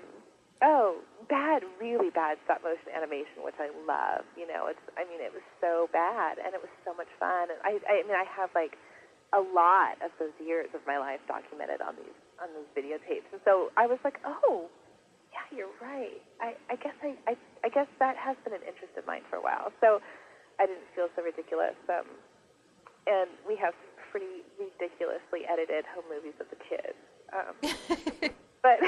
[0.61, 0.97] oh
[1.29, 4.67] bad really bad stop motion animation which i love you know?
[4.67, 7.51] It's i mean it was so bad and it was so much fun.
[7.51, 8.79] And i i mean i have like
[9.35, 13.27] a lot of those years of my life documented on these on these videotapes.
[13.31, 14.71] And so i was like oh
[15.35, 16.21] yeah you're right.
[16.39, 19.37] I i guess i i, I guess that has been an interest of mine for
[19.37, 19.71] a while.
[19.83, 19.99] So
[20.59, 22.07] i didn't feel so ridiculous um
[23.07, 23.73] and we have
[24.11, 26.99] pretty ridiculously edited home movies of the kids.
[27.31, 28.31] Um,
[28.63, 28.79] but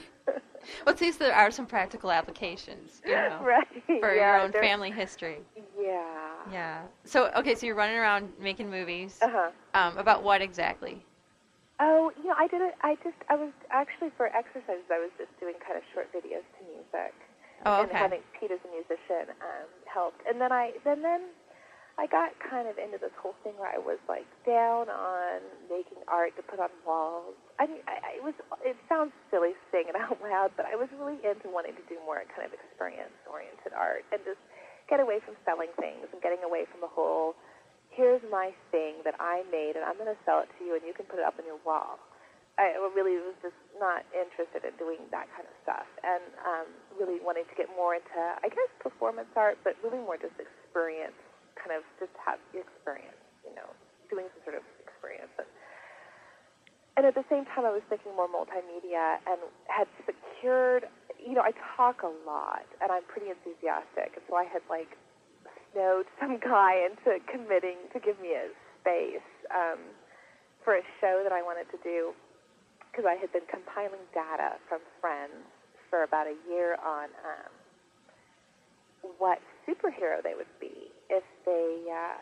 [0.86, 3.66] well, at least there are some practical applications, you know, right,
[4.00, 5.38] for yeah, your own family history.
[5.80, 6.12] Yeah.
[6.52, 6.82] Yeah.
[7.04, 9.18] So, okay, so you're running around making movies.
[9.22, 9.50] Uh huh.
[9.74, 11.04] Um, about what exactly?
[11.78, 12.74] Oh, you know, I did it.
[12.82, 14.88] I just, I was actually for exercises.
[14.90, 17.12] I was just doing kind of short videos to music,
[17.66, 17.90] Oh, okay.
[17.90, 20.22] and having Pete as a musician um, helped.
[20.26, 21.20] And then I, then then
[21.96, 25.40] I got kind of into this whole thing where I was like down on
[25.72, 27.32] making art to put on walls.
[27.56, 28.36] I mean, I, I it was.
[28.60, 31.96] It sounds silly saying it out loud, but I was really into wanting to do
[32.04, 34.40] more kind of experience-oriented art and just
[34.92, 37.32] get away from selling things and getting away from the whole.
[37.88, 40.84] Here's my thing that I made, and I'm going to sell it to you, and
[40.84, 41.96] you can put it up on your wall.
[42.56, 47.20] I really was just not interested in doing that kind of stuff, and um, really
[47.20, 51.16] wanting to get more into, I guess, performance art, but really more just experience,
[51.56, 53.68] kind of just have experience, you know,
[54.08, 55.32] doing some sort of experience.
[55.40, 55.48] And,
[56.96, 60.88] and at the same time, I was thinking more multimedia and had secured,
[61.20, 64.96] you know, I talk a lot, and I'm pretty enthusiastic, and so I had like
[65.72, 68.48] snowed some guy into committing to give me a
[68.80, 69.80] space um,
[70.64, 72.16] for a show that I wanted to do
[72.90, 75.44] because I had been compiling data from friends
[75.90, 77.52] for about a year on um,
[79.18, 79.38] what
[79.68, 82.18] superhero they would be if they uh,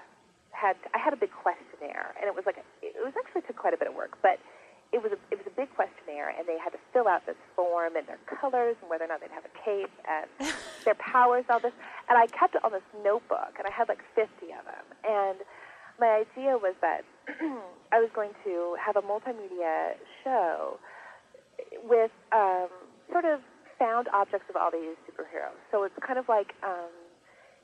[0.50, 0.76] had.
[0.94, 3.78] I had a big questionnaire, and it was like it was actually took quite a
[3.78, 4.38] bit of work, but
[4.94, 7.38] it was a, it was a big questionnaire, and they had to fill out this
[7.56, 10.30] form and their colors and whether or not they'd have a cape and
[10.84, 11.74] their powers, all this.
[12.08, 14.86] And I kept it on this notebook, and I had like 50 of them.
[15.02, 15.38] And
[15.98, 17.02] my idea was that
[17.92, 20.78] I was going to have a multimedia show
[21.82, 22.70] with um,
[23.10, 23.40] sort of
[23.78, 25.58] found objects of all these superheroes.
[25.70, 26.94] So it's kind of like, um,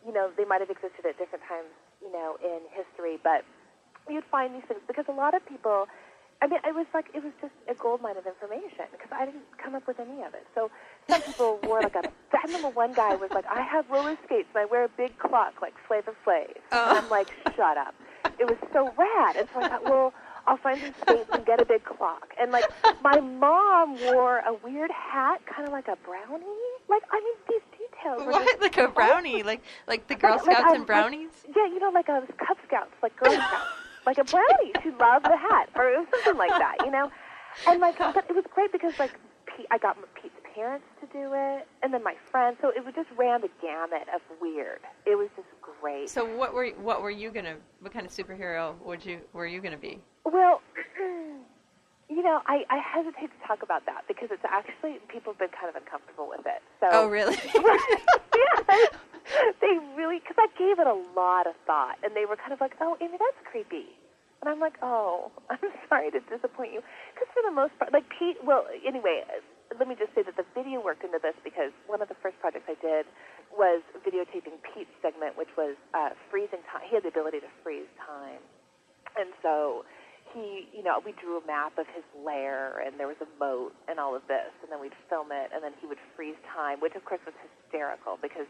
[0.06, 1.68] you know, they might have existed at different times,
[2.02, 3.44] you know, in history, but
[4.08, 5.86] you'd find these things because a lot of people.
[6.42, 9.26] I mean, it was like it was just a gold mine of information because I
[9.26, 10.46] didn't come up with any of it.
[10.54, 10.70] So
[11.06, 12.08] some people wore like a.
[12.32, 15.18] I remember one guy was like, "I have roller skates and I wear a big
[15.18, 16.88] clock like Flavor Flav," Oh.
[16.88, 17.10] and I'm oh.
[17.10, 17.94] like, "Shut up!"
[18.38, 20.14] It was so rad, and so I thought, well.
[20.46, 22.32] I'll find some skates and get a big clock.
[22.40, 22.64] And like
[23.02, 26.46] my mom wore a weird hat, kind of like a brownie.
[26.88, 27.69] Like I mean, these
[28.04, 28.46] What?
[28.46, 29.42] just Like a brownie?
[29.50, 31.30] Like like the Girl Like- like Scouts a- and brownies?
[31.56, 33.66] yeah, you know, like a Cub Scouts, like Girl Scouts,
[34.06, 34.72] like a brownie.
[34.82, 37.10] She loved the hat, or it was something like that, you know.
[37.68, 39.12] And like, but it was great because like
[39.46, 42.58] Pete, I got Pete's parents to do it, and then my friends.
[42.60, 44.80] So it was just ran the gamut of weird.
[45.06, 45.48] It was just
[45.80, 46.08] great.
[46.08, 47.56] So what were what were you gonna?
[47.80, 49.98] What kind of superhero would you were you gonna be?
[50.24, 50.60] Well,
[52.10, 55.54] you know, I, I hesitate to talk about that because it's actually people have been
[55.54, 56.58] kind of uncomfortable with it.
[56.82, 57.38] So Oh, really?
[57.54, 58.58] yeah,
[59.62, 62.58] they really because I gave it a lot of thought, and they were kind of
[62.60, 63.94] like, "Oh, Amy, that's creepy,"
[64.42, 66.82] and I'm like, "Oh, I'm sorry to disappoint you,"
[67.14, 68.42] because for the most part, like Pete.
[68.42, 69.22] Well, anyway,
[69.78, 72.34] let me just say that the video worked into this because one of the first
[72.42, 73.06] projects I did
[73.54, 76.82] was videotaping Pete's segment, which was uh, freezing time.
[76.90, 78.42] He had the ability to freeze time,
[79.14, 79.84] and so
[80.34, 83.74] he, you know, we drew a map of his lair, and there was a moat
[83.88, 86.80] and all of this, and then we'd film it, and then he would freeze time,
[86.80, 88.46] which of course was hysterical because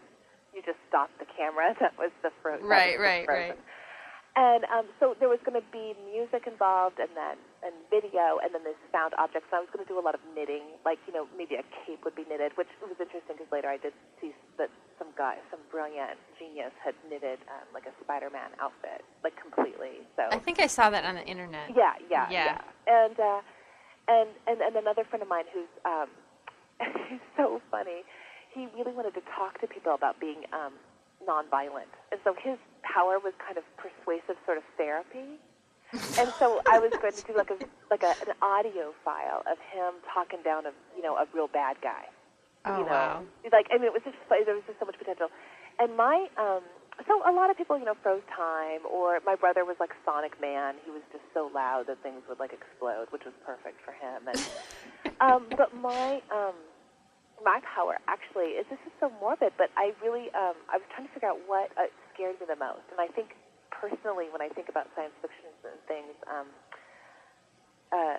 [0.54, 1.74] you just stopped the camera.
[1.80, 3.56] That was the fro- that Right, right, frozen.
[3.56, 3.58] right.
[4.36, 8.54] And um, so there was going to be music involved, and then and video, and
[8.54, 9.48] then this found objects.
[9.52, 11.64] And I was going to do a lot of knitting, like you know, maybe a
[11.84, 15.36] cape would be knitted, which was interesting because later I did see that some guy,
[15.50, 20.04] some brilliant genius, had knitted um, like a Spider-Man outfit, like completely.
[20.16, 21.68] So I think I saw that on the internet.
[21.76, 22.56] yeah, yeah, Yeah.
[22.56, 22.60] yeah.
[22.88, 23.40] And uh,
[24.08, 26.08] and and and another friend of mine who's um,
[27.12, 28.02] he's so funny.
[28.54, 30.72] He really wanted to talk to people about being um,
[31.28, 35.38] nonviolent, and so his power was kind of persuasive sort of therapy.
[35.92, 37.58] And so I was going to do like a
[37.90, 41.76] like a, an audio file of him talking down a you know a real bad
[41.82, 42.06] guy
[42.64, 43.24] Oh you know, wow.
[43.52, 45.32] like I mean, it was just there was just so much potential.
[45.80, 46.60] And my um,
[47.08, 50.36] so a lot of people, you know, froze time, or my brother was like Sonic
[50.40, 50.76] Man.
[50.84, 54.28] He was just so loud that things would like explode, which was perfect for him.
[54.28, 54.40] And
[55.24, 56.52] um, but my um,
[57.40, 61.08] my power actually is this is so morbid, but I really um, I was trying
[61.08, 63.39] to figure out what uh, scared me the most, and I think
[63.70, 66.48] personally when I think about science fiction and things, um,
[67.90, 68.18] uh,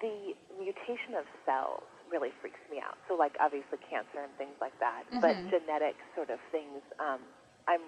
[0.00, 2.98] the mutation of cells really freaks me out.
[3.06, 5.22] So like obviously cancer and things like that, mm-hmm.
[5.22, 7.22] but genetic sort of things, um,
[7.68, 7.84] I'm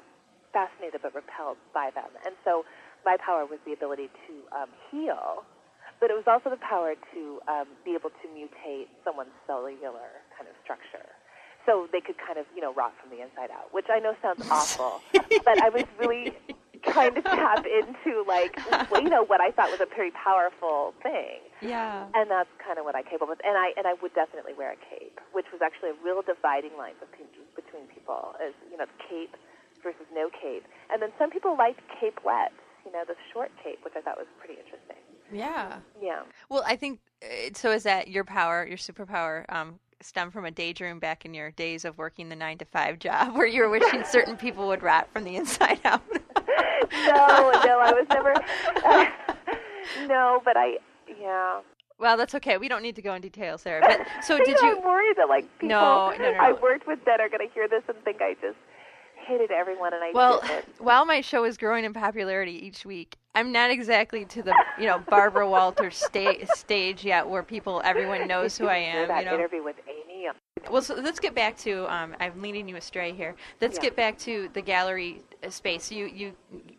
[0.53, 2.65] fascinated but repelled by them, and so
[3.05, 5.43] my power was the ability to um, heal
[6.03, 10.51] but it was also the power to um, be able to mutate someone's cellular kind
[10.51, 11.07] of structure.
[11.67, 14.15] So they could kind of, you know, rot from the inside out, which I know
[14.21, 16.35] sounds awful, but I was really
[16.83, 18.59] trying to tap into, like,
[18.91, 21.39] well, you know, what I thought was a very powerful thing.
[21.61, 22.07] Yeah.
[22.15, 23.39] And that's kind of what I came up with.
[23.45, 26.77] And I and I would definitely wear a cape, which was actually a real dividing
[26.77, 29.37] line between between people, as you know, cape
[29.83, 30.65] versus no cape.
[30.91, 34.27] And then some people liked capelettes, you know, the short cape, which I thought was
[34.39, 34.99] pretty interesting.
[35.33, 35.79] Yeah.
[36.01, 36.23] Yeah.
[36.49, 37.71] Well, I think uh, so.
[37.71, 39.45] Is that your power, your superpower?
[39.49, 42.99] Um, stem from a daydream back in your days of working the nine to five
[42.99, 46.03] job, where you were wishing certain people would rot from the inside out.
[46.11, 48.35] no, no, I was never.
[48.85, 49.07] Uh,
[50.07, 50.79] no, but I,
[51.21, 51.61] yeah.
[51.99, 52.59] Well, that's okay.
[52.59, 53.81] We don't need to go in detail, Sarah.
[53.81, 54.77] But so did you?
[54.77, 56.39] I'm worried that like people no, no, no, no.
[56.39, 58.57] I worked with that are going to hear this and think I just
[59.27, 60.43] hated everyone and I well,
[60.79, 64.87] while my show is growing in popularity each week, I'm not exactly to the you
[64.87, 69.09] know Barbara Walters sta- stage yet, where people everyone knows who I am.
[69.09, 69.35] That you know?
[69.37, 70.03] interview with Amy.
[70.71, 71.93] Well, so let's get back to.
[71.93, 73.35] Um, I'm leading you astray here.
[73.61, 73.83] Let's yeah.
[73.83, 75.91] get back to the gallery uh, space.
[75.91, 76.33] You you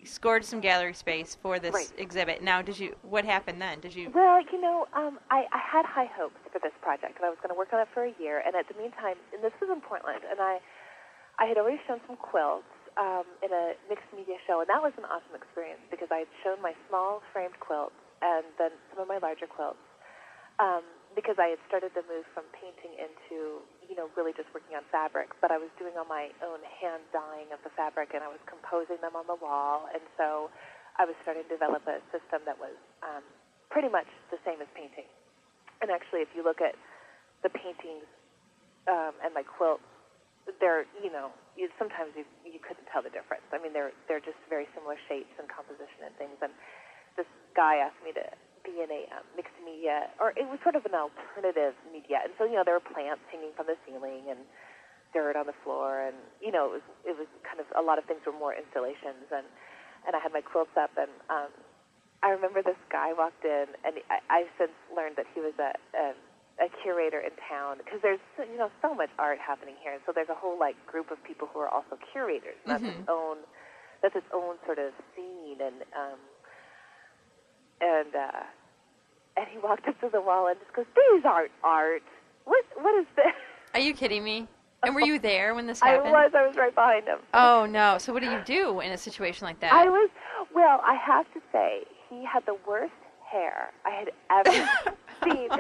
[0.04, 1.92] scored some gallery space for this right.
[1.98, 2.42] exhibit.
[2.42, 2.96] Now, did you?
[3.02, 3.80] What happened then?
[3.82, 4.10] Did you?
[4.14, 7.38] Well, you know, um, I, I had high hopes for this project, and I was
[7.42, 8.42] going to work on it for a year.
[8.46, 10.60] And at the meantime, and this was in Portland, and I
[11.40, 14.94] I had already shown some quilts um, in a mixed media show, and that was
[15.02, 19.08] an awesome experience because I had shown my small framed quilts and then some of
[19.10, 19.82] my larger quilts
[20.62, 20.86] um,
[21.18, 24.86] because I had started to move from painting into, you know, really just working on
[24.94, 25.34] fabric.
[25.42, 28.42] But I was doing all my own hand dyeing of the fabric, and I was
[28.46, 30.54] composing them on the wall, and so
[30.98, 33.26] I was starting to develop a system that was um,
[33.74, 35.10] pretty much the same as painting.
[35.82, 36.78] And actually, if you look at
[37.42, 38.06] the paintings
[38.86, 39.86] um, and my quilts
[40.60, 43.46] they're you know you, sometimes you you couldn't tell the difference.
[43.52, 46.38] I mean they're they're just very similar shapes and composition and things.
[46.44, 46.52] And
[47.16, 48.26] this guy asked me to
[48.64, 52.24] be in a um, mixed media, or it was sort of an alternative media.
[52.24, 54.44] And so you know there were plants hanging from the ceiling and
[55.14, 58.00] dirt on the floor, and you know it was it was kind of a lot
[58.00, 59.46] of things were more installations and
[60.08, 61.52] and I had my quilts up and um,
[62.24, 65.76] I remember this guy walked in and I, I've since learned that he was a,
[65.96, 66.16] a
[66.62, 70.12] a curator in town because there's you know so much art happening here, and so
[70.14, 72.56] there's a whole like group of people who are also curators.
[72.66, 73.02] That's mm-hmm.
[73.02, 73.38] its own
[74.02, 76.20] that's its own sort of scene, and um,
[77.82, 78.44] and uh,
[79.38, 82.04] and he walked up to the wall and just goes, "These aren't art.
[82.46, 83.34] What what is this?"
[83.74, 84.48] Are you kidding me?
[84.84, 86.10] And were you there when this happened?
[86.10, 86.32] I was.
[86.36, 87.20] I was right behind him.
[87.34, 87.98] Oh no!
[87.98, 89.74] So what do you do in a situation like that?
[89.74, 90.10] I was.
[90.54, 92.94] Well, I have to say, he had the worst
[93.26, 95.50] hair I had ever seen.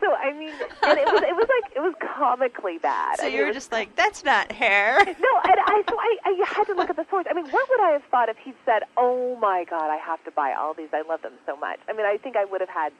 [0.00, 0.50] So I mean,
[0.82, 3.18] and it was it was like it was comically bad.
[3.18, 6.16] So I you mean, were just like, "That's not hair." No, and I so I,
[6.24, 7.26] I had to look at the source.
[7.30, 10.22] I mean, what would I have thought if he said, "Oh my God, I have
[10.24, 10.88] to buy all these.
[10.92, 12.92] I love them so much." I mean, I think I would have had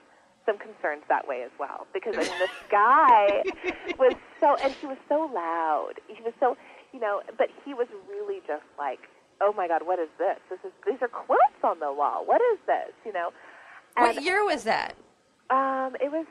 [0.47, 3.43] some concerns that way as well because I mean, this guy
[3.99, 5.95] was so and he was so loud.
[6.09, 6.57] He was so
[6.93, 9.01] you know, but he was really just like,
[9.41, 10.39] "Oh my God, what is this?
[10.51, 12.25] This is these are quilts on the wall.
[12.27, 13.31] What is this?" You know.
[13.97, 14.95] What year was that?
[15.53, 16.25] Um, it was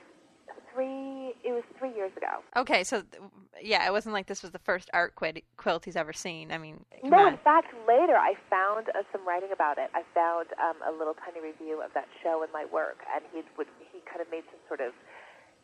[0.74, 1.36] three.
[1.44, 2.42] It was three years ago.
[2.58, 3.22] Okay, so th-
[3.62, 6.52] yeah, it wasn't like this was the first art quid- quilt he's ever seen.
[6.52, 7.34] I mean, no, on.
[7.34, 9.92] in fact, later I found uh, some writing about it.
[9.94, 13.42] I found um, a little tiny review of that show and my work, and he
[13.58, 14.94] would he kind of made some sort of,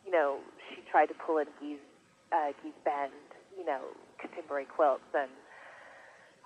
[0.06, 0.38] you know,
[0.70, 1.82] she tried to pull in Gee's
[2.30, 3.12] uh, Gee's Bend,
[3.58, 3.80] you know,
[4.20, 5.30] contemporary quilts, and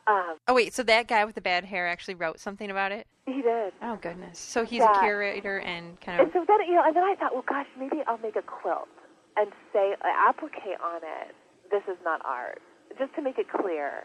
[0.07, 3.07] um, Oh wait, so that guy with the bad hair actually wrote something about it?
[3.27, 3.73] he did.
[3.81, 4.39] Oh goodness.
[4.39, 4.91] So he's Yeah.
[4.91, 6.25] a curator and kind of.
[6.27, 8.43] And so then, you know, and then I thought, well, gosh, maybe I'll make a
[8.43, 8.89] quilt
[9.37, 11.35] and say, uh, applique on it,
[11.71, 12.61] this is not art,
[12.99, 14.05] just to make it clear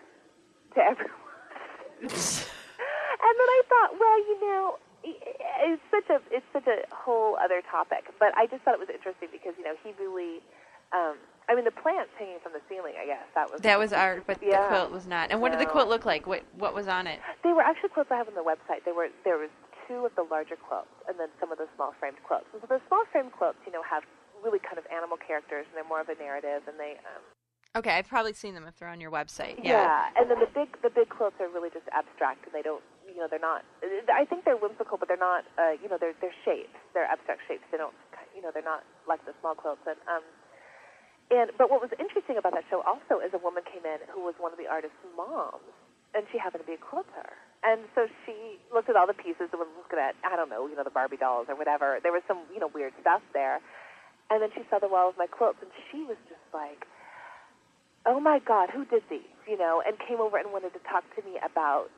[0.76, 1.12] to everyone.
[2.02, 7.62] and then I thought, well, you know, it's such a it's such a whole other
[7.70, 8.06] topic.
[8.20, 10.39] But I just thought it was interesting because you know he really,
[10.93, 11.18] um,
[11.50, 12.93] I mean, the plants hanging from the ceiling.
[13.00, 15.32] I guess that was that was art, but the quilt was not.
[15.32, 16.28] And what did the quilt look like?
[16.28, 17.20] What what was on it?
[17.43, 18.84] They were actually quilts I have on the website.
[18.86, 19.50] They were there was
[19.88, 22.45] two of the larger quilts and then some of the small framed quilts.
[22.52, 24.04] And so the small framed quilts, you know, have
[24.43, 27.24] really kind of animal characters and they're more of a narrative and they um
[27.76, 29.62] Okay, I've probably seen them if they're on your website.
[29.64, 29.86] Yeah.
[29.86, 30.20] Yeah.
[30.20, 33.16] and then the big the big quilts are really just abstract, and they don't you
[33.16, 33.64] know they're not.
[34.12, 35.45] I think they're whimsical, but they're not.
[35.58, 36.74] Uh, you know, they're they're shapes.
[36.93, 37.64] They're abstract shapes.
[37.72, 37.93] They don't.
[38.36, 39.82] You know, they're not like the small quilts.
[39.86, 40.24] And um,
[41.32, 44.23] and but what was interesting about that show also is a woman came in who
[44.23, 45.67] was one of the artist's moms,
[46.15, 47.36] and she happened to be a quilter.
[47.65, 50.67] And so she looked at all the pieces and was looking at I don't know,
[50.67, 51.99] you know, the Barbie dolls or whatever.
[52.01, 53.59] There was some you know weird stuff there,
[54.30, 56.88] and then she saw the wall of my quilts, and she was just like
[58.07, 59.28] oh my God, who did these?
[59.45, 61.91] You know, and came over and wanted to talk to me about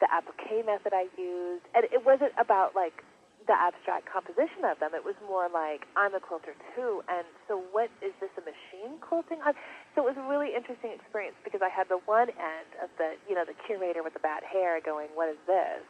[0.00, 1.64] the applique method I used.
[1.74, 3.02] And it wasn't about like
[3.46, 4.90] the abstract composition of them.
[4.94, 8.98] It was more like I'm a quilter too, and so what is this a machine
[9.00, 9.38] quilting?
[9.46, 9.54] on?
[9.94, 13.14] So it was a really interesting experience because I had the one end of the
[13.28, 15.82] you know the curator with the bad hair going, what is this?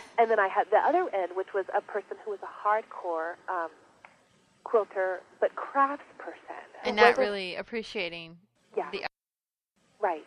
[0.18, 3.36] and then I had the other end, which was a person who was a hardcore
[3.48, 3.70] um,
[4.64, 8.36] quilter but crafts person, And not really appreciating
[8.76, 9.04] yeah the
[10.00, 10.26] right.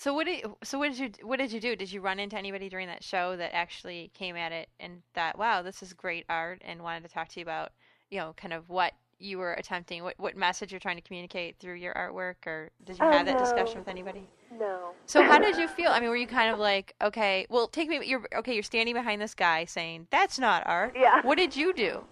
[0.00, 1.76] So what did so what did you what did you do?
[1.76, 5.36] Did you run into anybody during that show that actually came at it and thought,
[5.36, 7.72] "Wow, this is great art," and wanted to talk to you about,
[8.10, 11.58] you know, kind of what you were attempting, what what message you're trying to communicate
[11.58, 13.40] through your artwork, or did you Oh, have that no.
[13.40, 14.26] discussion with anybody?
[14.58, 14.92] No.
[15.04, 15.90] So how did you feel?
[15.90, 18.00] I mean, were you kind of like, okay, well, take me.
[18.02, 18.54] You're okay.
[18.54, 20.96] You're standing behind this guy saying that's not art.
[20.96, 21.20] Yeah.
[21.20, 22.04] What did you do?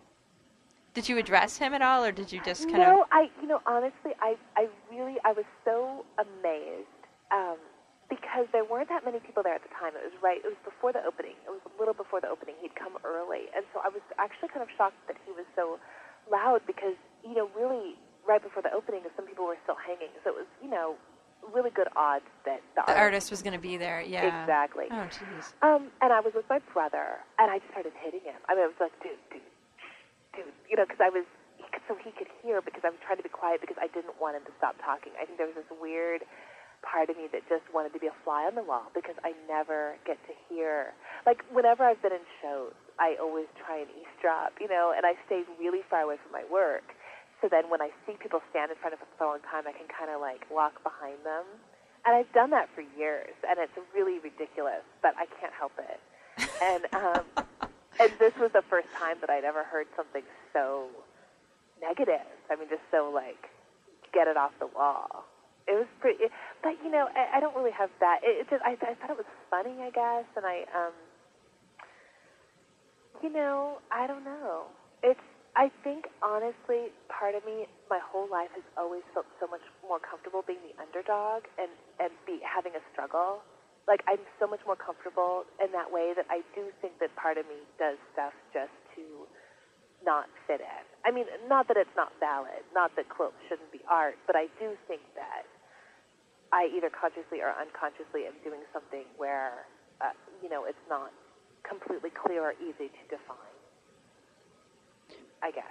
[0.92, 3.08] Did you address him at all, or did you just kind no, of?
[3.12, 6.84] I you know honestly, I I really I was so amazed
[7.30, 7.56] um,
[8.08, 9.92] because there weren't that many people there at the time.
[9.92, 10.40] It was right.
[10.40, 11.36] It was before the opening.
[11.44, 12.56] It was a little before the opening.
[12.60, 15.76] He'd come early, and so I was actually kind of shocked that he was so
[16.32, 20.12] loud because you know really right before the opening, some people were still hanging.
[20.24, 20.96] So it was you know
[21.52, 24.00] really good odds that the, The artist was going to be there.
[24.00, 24.42] Yeah.
[24.42, 24.86] exactly.
[24.90, 25.52] Oh, jeez.
[25.62, 28.36] Um, and I was with my brother, and I just started hitting him.
[28.48, 29.40] I mean, I was like, dude, dude,
[30.34, 31.24] dude, you know, because I was,
[31.86, 34.36] so he could hear because I was trying to be quiet because I didn't want
[34.36, 35.12] him to stop talking.
[35.16, 36.26] I think there was this weird
[36.82, 39.34] part of me that just wanted to be a fly on the wall because I
[39.46, 40.94] never get to hear.
[41.26, 45.14] Like, whenever I've been in shows, I always try and eavesdrop, you know, and I
[45.26, 46.94] stay really far away from my work.
[47.40, 49.64] So then when I see people stand in front of us for a long time,
[49.66, 51.46] I can kind of like walk behind them.
[52.06, 56.00] And I've done that for years, and it's really ridiculous, but I can't help it.
[56.62, 57.24] And um,
[58.00, 60.22] and this was the first time that I'd ever heard something
[60.52, 60.86] so
[61.80, 62.26] negative.
[62.50, 63.50] I mean, just so like
[64.12, 65.26] get it off the wall.
[65.68, 66.24] It was pretty,
[66.64, 68.24] but you know, I, I don't really have that.
[68.24, 70.96] It, it just I, I thought it was funny, I guess, and I um,
[73.22, 74.72] you know, I don't know.
[75.04, 75.20] It's
[75.58, 79.98] I think honestly, part of me, my whole life has always felt so much more
[79.98, 81.68] comfortable being the underdog and
[82.00, 83.44] and be having a struggle.
[83.84, 87.36] Like I'm so much more comfortable in that way that I do think that part
[87.36, 89.04] of me does stuff just to
[90.04, 90.84] not fit in.
[91.04, 94.46] I mean, not that it's not valid, not that quilts shouldn't be art, but I
[94.62, 95.42] do think that
[96.52, 99.66] I either consciously or unconsciously am doing something where,
[100.00, 101.12] uh, you know, it's not
[101.68, 103.36] completely clear or easy to define.
[105.42, 105.64] I guess.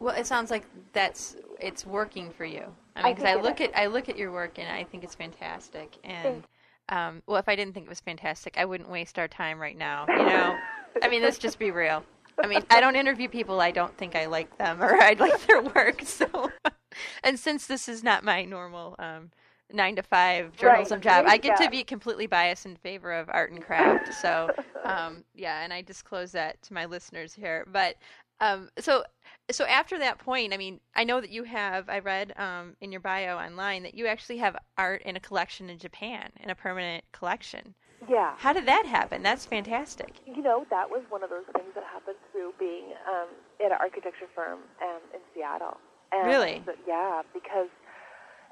[0.00, 2.64] Well, it sounds like that's it's working for you.
[2.96, 3.68] I I mean, because think I, look is.
[3.68, 5.96] at I look at your work and I think it's fantastic.
[6.04, 6.44] And
[6.88, 9.76] um, well, if I didn't think it was fantastic, I wouldn't waste our time right
[9.76, 10.06] now.
[10.08, 10.56] You know,
[11.02, 12.04] I mean, let's just be real.
[12.42, 15.44] I mean, I don't interview people I don't think I like them or I like
[15.46, 16.02] their work.
[16.04, 16.50] So,
[17.24, 19.30] and since this is not my normal um,
[19.72, 23.52] nine to five journalism job, I get to be completely biased in favor of art
[23.52, 24.14] and craft.
[24.14, 24.50] So,
[24.84, 27.66] um, yeah, and I disclose that to my listeners here.
[27.70, 27.96] But
[28.40, 29.04] um, so,
[29.50, 31.88] so after that point, I mean, I know that you have.
[31.88, 35.68] I read um, in your bio online that you actually have art in a collection
[35.70, 37.74] in Japan, in a permanent collection.
[38.08, 38.34] Yeah.
[38.38, 39.22] How did that happen?
[39.24, 40.20] That's fantastic.
[40.24, 43.78] You know, that was one of those things that happened through being um, at an
[43.80, 45.78] architecture firm um, in Seattle.
[46.12, 46.62] And Really?
[46.64, 47.68] so- yeah, because,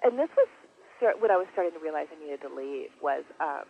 [0.03, 0.49] and this was
[0.99, 3.65] start, what I was starting to realize I needed to leave was um,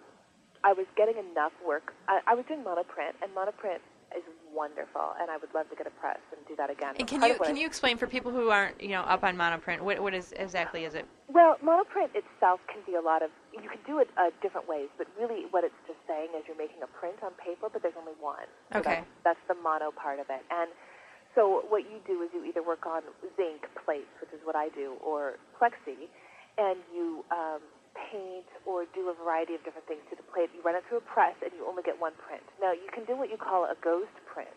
[0.65, 1.95] I was getting enough work.
[2.09, 3.83] I, I was doing monoprint, and monoprint
[4.17, 4.23] is
[4.55, 6.95] wonderful, and I would love to get a press and do that again.
[6.99, 9.81] And can you can you explain for people who aren't you know up on monoprint
[9.81, 11.05] what what is exactly is it?
[11.29, 13.31] Well, monoprint itself can be a lot of.
[13.53, 16.57] You can do it uh, different ways, but really, what it's just saying is you're
[16.57, 18.47] making a print on paper, but there's only one.
[18.73, 19.03] So Okay.
[19.23, 20.71] That's, that's the mono part of it, and
[21.35, 23.03] so what you do is you either work on
[23.37, 26.09] zinc plates, which is what I do, or plexi,
[26.59, 27.61] and you um,
[27.97, 30.53] paint or do a variety of different things to the plate.
[30.53, 32.45] You run it through a press, and you only get one print.
[32.61, 34.57] Now, you can do what you call a ghost print,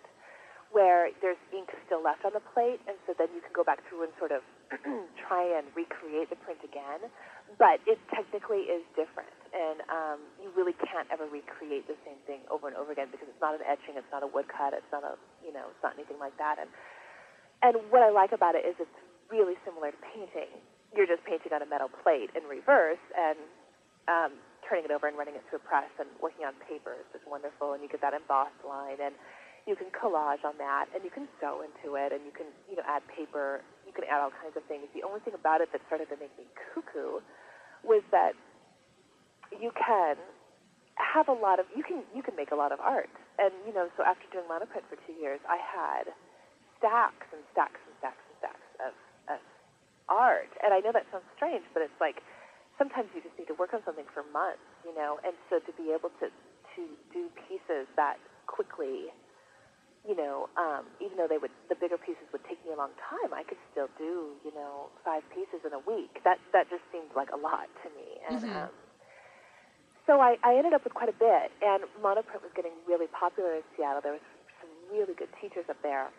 [0.72, 3.82] where there's ink still left on the plate, and so then you can go back
[3.88, 4.44] through and sort of
[5.28, 7.10] try and recreate the print again.
[7.58, 12.46] But it technically is different, and um, you really can't ever recreate the same thing
[12.54, 15.02] over and over again because it's not an etching, it's not a woodcut, it's not
[15.02, 16.62] a you know, it's not anything like that.
[16.62, 16.70] And
[17.66, 19.00] and what I like about it is it's
[19.34, 20.62] really similar to painting.
[20.96, 23.38] You're just painting on a metal plate in reverse and
[24.10, 24.32] um,
[24.66, 27.74] turning it over and running it through a press and working on paper is wonderful.
[27.74, 29.14] And you get that embossed line and
[29.70, 32.76] you can collage on that and you can sew into it and you can you
[32.76, 33.62] know add paper.
[33.86, 34.90] You can add all kinds of things.
[34.98, 37.22] The only thing about it that started to make me cuckoo
[37.86, 38.34] was that
[39.54, 40.18] you can
[41.00, 43.10] have a lot of you can you can make a lot of art
[43.40, 46.12] and you know so after doing monoprint for two years i had
[46.78, 48.94] stacks and stacks and stacks and stacks of,
[49.32, 49.40] of
[50.10, 52.20] art and i know that sounds strange but it's like
[52.78, 55.72] sometimes you just need to work on something for months you know and so to
[55.78, 56.28] be able to
[56.76, 56.82] to
[57.14, 58.18] do pieces that
[58.50, 59.14] quickly
[60.08, 62.92] you know um even though they would the bigger pieces would take me a long
[63.00, 66.84] time i could still do you know five pieces in a week that that just
[66.92, 68.56] seemed like a lot to me and Mhm.
[68.68, 68.76] um
[70.08, 73.54] so I, I ended up with quite a bit, and monoprint was getting really popular
[73.54, 74.02] in Seattle.
[74.02, 74.26] There was
[74.58, 76.10] some really good teachers up there.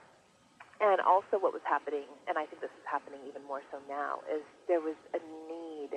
[0.80, 4.24] And also what was happening, and I think this is happening even more so now,
[4.32, 5.92] is there was a need,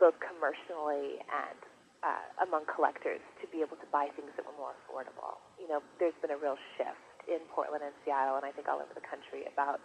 [0.00, 1.60] both commercially and
[2.00, 5.38] uh, among collectors, to be able to buy things that were more affordable.
[5.60, 6.98] You know, there's been a real shift
[7.30, 9.78] in Portland and Seattle, and I think all over the country, about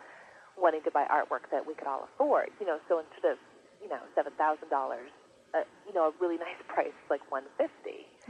[0.58, 2.50] wanting to buy artwork that we could all afford.
[2.58, 3.38] You know, so instead of,
[3.84, 7.70] you know, $7,000, uh, you know, a really nice price like 150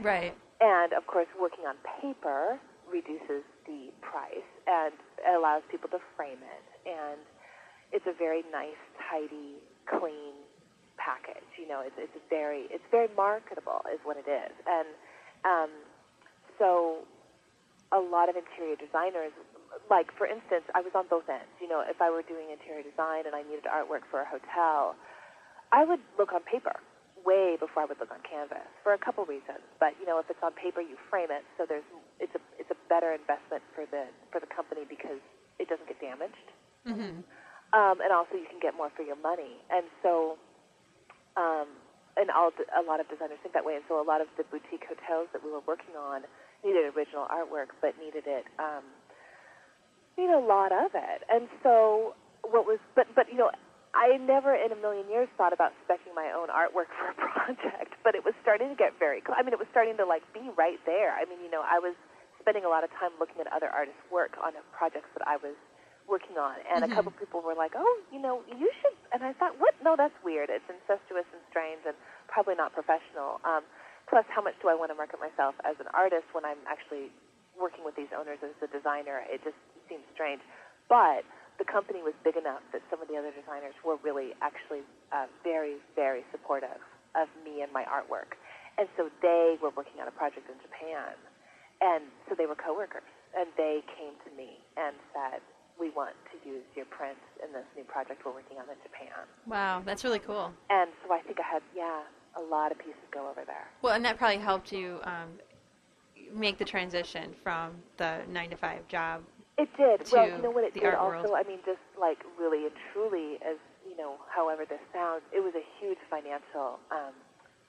[0.02, 0.34] Right.
[0.60, 2.60] and of course, working on paper
[2.90, 4.94] reduces the price and
[5.28, 6.64] allows people to frame it.
[6.88, 7.20] And
[7.92, 10.36] it's a very nice, tidy, clean
[10.96, 11.48] package.
[11.56, 14.52] You know, it's it's very it's very marketable, is what it is.
[14.66, 14.88] And
[15.44, 15.70] um,
[16.58, 17.06] so,
[17.92, 19.32] a lot of interior designers,
[19.88, 21.48] like for instance, I was on both ends.
[21.62, 24.96] You know, if I were doing interior design and I needed artwork for a hotel,
[25.72, 26.76] I would look on paper
[27.24, 29.64] way before I would look on canvas for a couple reasons.
[29.80, 31.86] But you know, if it's on paper, you frame it, so there's
[32.20, 32.42] it's a
[32.88, 35.20] better investment for the for the company because
[35.60, 36.48] it doesn't get damaged,
[36.88, 37.20] Mm-hmm.
[37.76, 39.60] um, and also you can get more for your money.
[39.68, 40.38] And so,
[41.36, 41.68] um,
[42.16, 43.74] and all the, a lot of designers think that way.
[43.76, 46.24] And so, a lot of the boutique hotels that we were working on
[46.64, 48.46] needed original artwork, but needed it.
[48.58, 48.84] Um,
[50.16, 51.22] needed a lot of it.
[51.28, 53.50] And so, what was but but you know.
[53.96, 57.96] I never in a million years thought about specing my own artwork for a project,
[58.04, 60.22] but it was starting to get very cl- I mean, it was starting to like
[60.36, 61.16] be right there.
[61.16, 61.96] I mean, you know, I was
[62.48, 65.52] spending a lot of time looking at other artists' work on projects that I was
[66.08, 66.88] working on, and Mhm.
[66.88, 69.76] a couple people were like, "Oh, you know, you should." And I thought, "What?
[69.82, 70.48] No, that's weird.
[70.48, 71.94] It's incestuous and strange, and
[72.26, 73.66] probably not professional." Um,
[74.06, 77.12] plus, how much do I want to market myself as an artist when I'm actually
[77.54, 79.18] working with these owners as a designer?
[79.28, 80.40] It just seems strange.
[80.88, 81.26] But
[81.58, 85.26] the company was big enough that some of the other designers were really actually uh,
[85.44, 86.80] very, very supportive
[87.14, 88.38] of me and my artwork.
[88.78, 91.12] And so they were working on a project in Japan.
[91.80, 93.06] And so they were coworkers.
[93.36, 95.40] And they came to me and said,
[95.78, 99.26] we want to use your prints in this new project we're working on in Japan.
[99.46, 100.52] Wow, that's really cool.
[100.70, 102.02] And so I think I had, yeah,
[102.36, 103.68] a lot of pieces go over there.
[103.82, 105.38] Well, and that probably helped you um,
[106.34, 109.22] make the transition from the nine to five job.
[109.56, 110.06] It did.
[110.12, 111.30] well, you know what it did also?
[111.30, 111.34] world.
[111.34, 113.58] I mean, just like really and truly, as
[113.88, 117.14] you know, however this sounds, it was a huge financial um,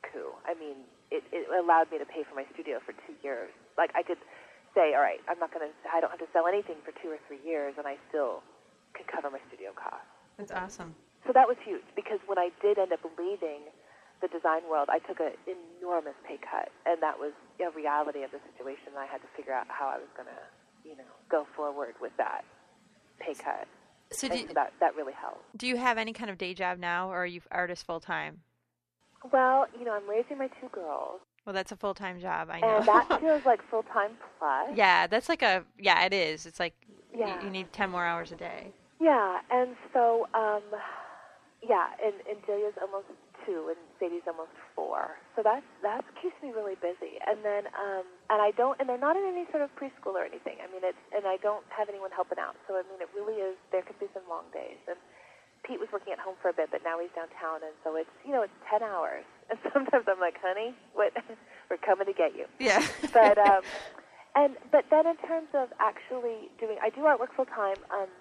[0.06, 0.30] coup.
[0.46, 3.50] I mean, it, it allowed me to pay for my studio for two years.
[3.80, 4.20] Like I could
[4.76, 7.10] say, all right, I'm not going to, I don't have to sell anything for two
[7.10, 8.44] or three years, and I still
[8.94, 10.12] could cover my studio costs.
[10.38, 10.94] That's awesome.
[11.26, 13.72] So that was huge because when I did end up leaving
[14.22, 18.32] the design world, I took an enormous pay cut, and that was a reality of
[18.32, 18.96] the situation.
[19.00, 20.42] I had to figure out how I was going to,
[20.88, 22.44] you know, go forward with that
[23.20, 23.68] pay cut.
[24.12, 25.44] So do, so that that really helped.
[25.56, 28.42] do you have any kind of day job now, or are you artist full time?
[29.32, 32.50] Well, you know, I'm raising my two girls, Well, that's a full time job.
[32.52, 32.78] I know.
[32.78, 34.70] and that feels like full time plus.
[34.76, 36.04] yeah, that's like a yeah.
[36.06, 36.46] It is.
[36.46, 36.74] It's like
[37.14, 37.44] y- Yeah.
[37.44, 38.72] you need ten more hours a day.
[39.02, 40.62] Yeah, and so, um,
[41.64, 43.08] yeah, and, and Delia's almost
[43.48, 45.16] two, and Sadie's almost four.
[45.36, 47.16] So that's that keeps me really busy.
[47.26, 50.24] And then, um, and I don't, and they're not in any sort of preschool or
[50.28, 50.60] anything.
[50.60, 52.56] I mean, it's, and I don't have anyone helping out.
[52.68, 53.56] So I mean, it really is.
[53.72, 54.80] There could be some long days.
[54.88, 55.00] And
[55.64, 58.10] Pete was working at home for a bit, but now he's downtown, and so it's,
[58.26, 59.26] you know, it's ten hours.
[59.50, 61.10] And sometimes I'm like, honey, what?
[61.74, 62.86] We're coming to get you Yeah.
[63.18, 63.66] but um,
[64.38, 67.82] and but then in terms of actually doing, I do artwork full time.
[67.90, 68.14] Um,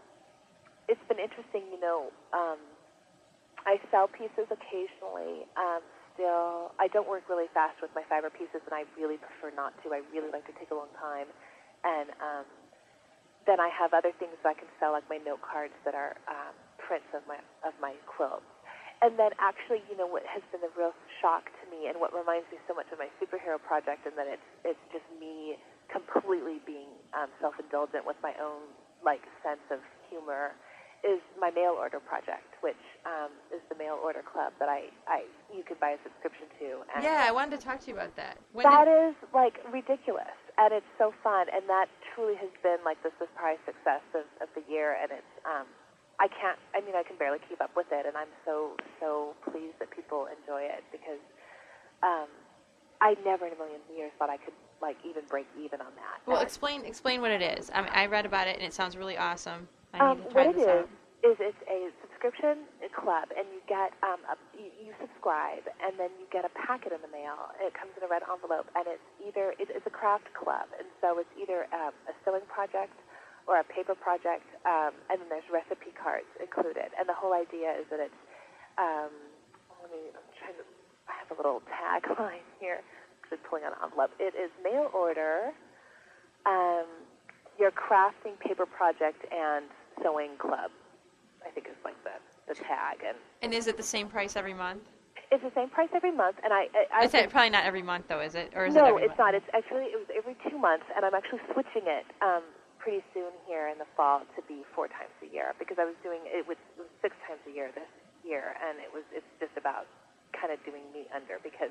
[0.88, 2.08] it's been interesting, you know.
[2.32, 2.56] Um,
[3.68, 5.44] I sell pieces occasionally.
[5.60, 5.84] Um,
[6.16, 9.76] still, I don't work really fast with my fiber pieces, and I really prefer not
[9.84, 9.92] to.
[9.92, 11.28] I really like to take a long time,
[11.84, 12.48] and um,
[13.46, 16.18] then I have other things that I can sell, like my note cards that are
[16.26, 16.56] um,
[16.88, 18.48] prints of my of my quilts.
[18.98, 20.90] And then actually, you know, what has been a real
[21.22, 24.26] shock to me and what reminds me so much of my superhero project and that
[24.26, 28.66] it's it's just me completely being um, self-indulgent with my own
[29.04, 29.78] like sense of
[30.10, 30.56] humor
[31.06, 35.22] is my mail order project, which um, is the mail order club that I, I
[35.54, 36.82] you could buy a subscription to.
[36.94, 38.38] And yeah, I wanted to talk to you about that.
[38.50, 39.14] When that did...
[39.14, 43.62] is like ridiculous, and it's so fun, and that truly has been like the surprise
[43.62, 45.70] success of, of the year, and it's um,
[46.20, 46.58] I can't.
[46.74, 49.90] I mean, I can barely keep up with it, and I'm so so pleased that
[49.90, 51.22] people enjoy it because
[52.02, 52.26] um,
[53.00, 56.18] I never in a million years thought I could like even break even on that.
[56.26, 57.70] Well, explain explain what it is.
[57.72, 59.68] I mean, I read about it and it sounds really awesome.
[59.94, 60.88] I um, what it is out.
[61.22, 66.10] is it's a subscription club, and you get um, a, you, you subscribe, and then
[66.18, 67.54] you get a packet in the mail.
[67.62, 70.86] It comes in a red envelope, and it's either it, it's a craft club, and
[71.00, 72.94] so it's either um, a sewing project
[73.48, 76.92] or a paper project, um, and then there's recipe cards included.
[77.00, 78.20] And the whole idea is that it's
[78.76, 79.10] um,
[79.82, 80.64] let me I'm trying to
[81.08, 82.84] I have a little tagline here
[83.16, 84.12] because it's pulling on an envelope.
[84.20, 85.56] It is mail order.
[86.46, 86.86] Um,
[87.58, 89.66] your crafting paper project and
[90.02, 90.70] sewing club.
[91.44, 93.16] I think is like the the tag and.
[93.42, 94.82] And is it the same price every month?
[95.30, 96.68] It's the same price every month, and I.
[96.72, 98.52] I, I it's think, probably not every month though, is it?
[98.56, 99.18] Or is no, it it's month?
[99.18, 99.34] not.
[99.34, 102.42] It's actually it was every two months, and I'm actually switching it um,
[102.88, 105.92] pretty soon here in the fall to be four times a year because I was
[106.00, 106.56] doing it was,
[107.04, 107.84] six times a year this
[108.24, 109.84] year, and it was it's just about
[110.32, 111.68] kind of doing me under because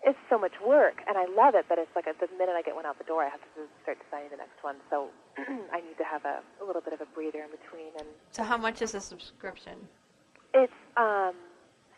[0.00, 1.68] it's so much work, and I love it.
[1.68, 4.00] But it's like the minute I get one out the door, I have to start
[4.00, 4.80] designing the next one.
[4.88, 5.12] So
[5.76, 7.92] I need to have a, a little bit of a breather in between.
[8.00, 9.76] And so, how much is a subscription?
[10.56, 11.36] It's um,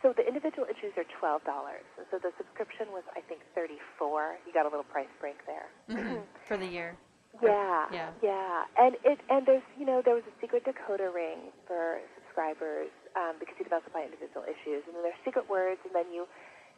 [0.03, 1.87] so the individual issues are twelve dollars.
[2.11, 4.43] So the subscription was, I think, thirty-four.
[4.43, 6.27] You got a little price break there mm-hmm.
[6.51, 6.99] for the year.
[7.43, 11.55] Yeah, yeah, yeah, and it and there's you know there was a secret decoder ring
[11.67, 15.95] for subscribers um, because you develop by individual issues, and then there's secret words, and
[15.95, 16.27] then you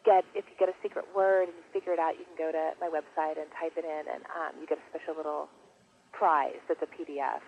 [0.04, 2.52] get if you get a secret word and you figure it out, you can go
[2.52, 5.48] to my website and type it in, and um, you get a special little
[6.12, 7.44] prize that's a PDF.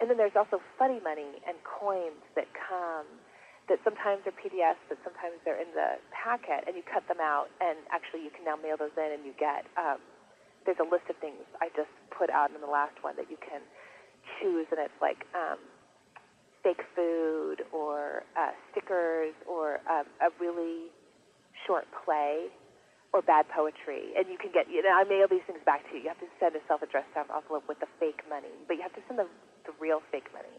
[0.00, 3.06] And then there's also funny money and coins that come
[3.70, 7.46] that sometimes are PDFs, but sometimes they're in the packet, and you cut them out,
[7.62, 10.02] and actually you can now mail those in, and you get um,
[10.64, 13.36] there's a list of things I just put out in the last one that you
[13.36, 13.60] can
[14.40, 15.58] choose, and it's like um,
[16.62, 20.90] fake food or uh, stickers or um, a really
[21.66, 22.48] short play
[23.12, 24.70] or bad poetry, and you can get.
[24.70, 26.02] You know, I mail these things back to you.
[26.04, 29.02] You have to send a self-addressed envelope with the fake money, but you have to
[29.06, 29.26] send the
[29.66, 30.56] the real fake money.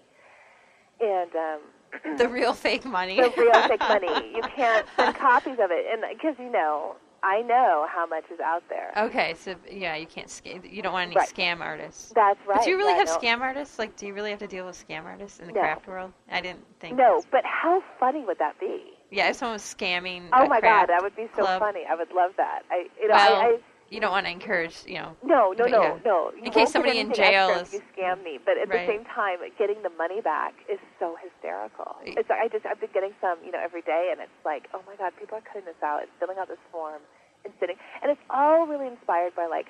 [1.01, 3.15] And um, the real fake money.
[3.15, 4.31] the real fake money.
[4.35, 8.39] You can't send copies of it, and because you know, I know how much is
[8.41, 8.91] out there.
[8.97, 10.69] Okay, so yeah, you can't scam.
[10.69, 11.29] You don't want any right.
[11.29, 12.11] scam artists.
[12.13, 12.57] That's right.
[12.57, 13.79] But do you really yeah, have scam artists?
[13.79, 15.61] Like, do you really have to deal with scam artists in the no.
[15.61, 16.11] craft world?
[16.29, 16.97] I didn't think.
[16.97, 18.83] No, but how funny would that be?
[19.09, 20.27] Yeah, if someone was scamming.
[20.33, 21.59] Oh my god, that would be so club.
[21.59, 21.83] funny.
[21.89, 22.63] I would love that.
[22.69, 23.57] I, you know, well, I, I,
[23.89, 25.15] you don't want to encourage, you know.
[25.23, 25.99] No, no, no, yeah.
[26.05, 26.31] no.
[26.35, 27.73] You in case somebody in jail is.
[27.73, 28.85] You scam me, but at right.
[28.85, 31.95] the same time, getting the money back is so hysterical.
[32.05, 34.67] It's like I just I've been getting some, you know, every day, and it's like,
[34.73, 37.01] oh my god, people are cutting this out and filling out this form
[37.45, 39.67] and sitting, and it's all really inspired by like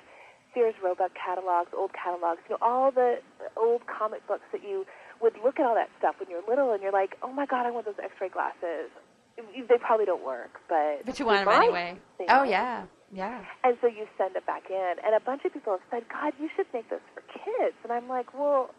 [0.54, 3.18] Sears Roebuck catalogs, old catalogs, you know, all the
[3.56, 4.86] old comic books that you
[5.20, 7.66] would look at all that stuff when you're little, and you're like, oh my god,
[7.66, 8.90] I want those X-ray glasses
[9.36, 11.98] they probably don't work, but but you want them anyway.
[12.28, 13.44] Oh yeah, yeah.
[13.62, 16.32] And so you send it back in, and a bunch of people have said, "God,
[16.38, 18.70] you should make this for kids." And I'm like, "Well,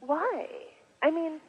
[0.00, 0.46] why?
[1.02, 1.40] I mean,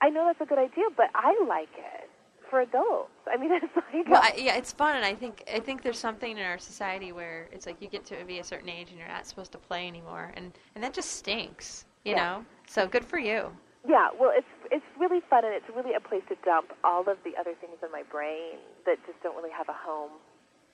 [0.00, 2.10] I know that's a good idea, but I like it
[2.48, 3.10] for adults.
[3.26, 5.98] I mean, it's like well, I, yeah, it's fun, and I think I think there's
[5.98, 8.98] something in our society where it's like you get to be a certain age and
[8.98, 12.22] you're not supposed to play anymore, and and that just stinks, you Yeah.
[12.22, 12.44] know.
[12.68, 13.50] So good for you.
[13.88, 17.18] Yeah, well, it's it's really fun, and it's really a place to dump all of
[17.24, 20.12] the other things in my brain that just don't really have a home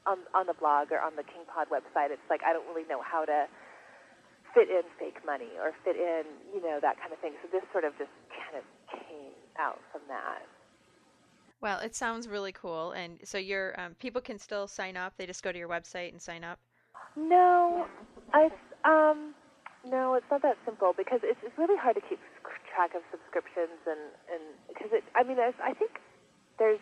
[0.06, 2.10] on on the blog or on the Kingpod website.
[2.10, 3.46] It's like I don't really know how to
[4.54, 7.32] fit in fake money or fit in, you know, that kind of thing.
[7.42, 10.44] So this sort of just kind of came out from that.
[11.60, 15.14] Well, it sounds really cool, and so your um, people can still sign up.
[15.16, 16.58] They just go to your website and sign up.
[17.16, 17.86] No,
[18.32, 18.50] I
[18.84, 19.34] um
[19.86, 22.18] no, it's not that simple because it's it's really hard to keep
[22.74, 24.00] track of subscriptions and
[24.32, 25.04] and because it.
[25.14, 26.00] I mean, I think
[26.58, 26.80] there's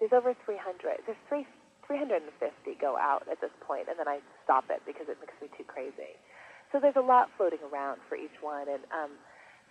[0.00, 1.04] there's over 300.
[1.06, 1.46] There's three
[1.90, 2.30] 350
[2.78, 5.66] go out at this point, and then I stop it because it makes me too
[5.66, 6.14] crazy.
[6.70, 9.18] So there's a lot floating around for each one, and um,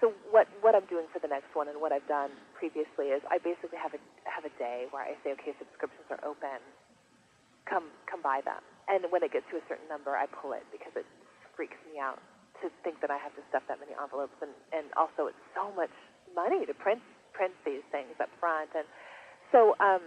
[0.03, 3.24] so what what I'm doing for the next one and what I've done previously is
[3.32, 6.59] I basically have a have a day where I say, okay, subscriptions are open,
[7.63, 8.59] come come buy them,
[8.91, 11.07] and when it gets to a certain number, I pull it because it
[11.55, 12.20] freaks me out
[12.59, 15.72] to think that I have to stuff that many envelopes, and and also it's so
[15.72, 15.95] much
[16.36, 16.99] money to print
[17.32, 18.84] print these things up front, and
[19.55, 20.03] so um,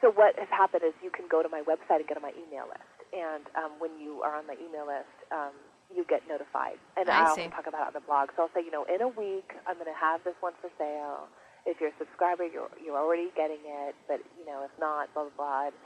[0.00, 2.34] so what has happened is you can go to my website and get on my
[2.36, 5.56] email list, and um, when you are on my email list, um,
[5.94, 6.78] you get notified.
[6.96, 8.34] And I I also talk about it on the blog.
[8.34, 10.70] So I'll say, you know, in a week, I'm going to have this one for
[10.78, 11.30] sale.
[11.66, 13.94] If you're a subscriber, you're, you're already getting it.
[14.06, 15.78] But, you know, if not, blah, blah, blah.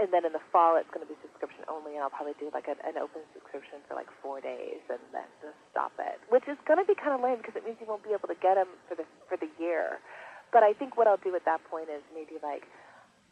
[0.00, 2.48] And then in the fall, it's going to be subscription only, and I'll probably do
[2.56, 6.16] like an, an open subscription for like four days, and then just stop it.
[6.32, 8.26] Which is going to be kind of lame because it means you won't be able
[8.32, 10.00] to get them for the for the year.
[10.48, 12.64] But I think what I'll do at that point is maybe like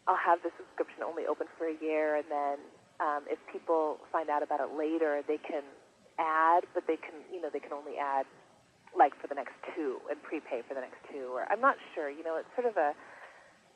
[0.06, 2.56] I'll have the subscription only open for a year, and then
[3.00, 5.62] um, if people find out about it later, they can
[6.18, 8.26] add, but they can you know they can only add
[8.96, 11.30] like for the next two and prepay for the next two.
[11.32, 12.10] Or I'm not sure.
[12.10, 12.94] You know, it's sort of a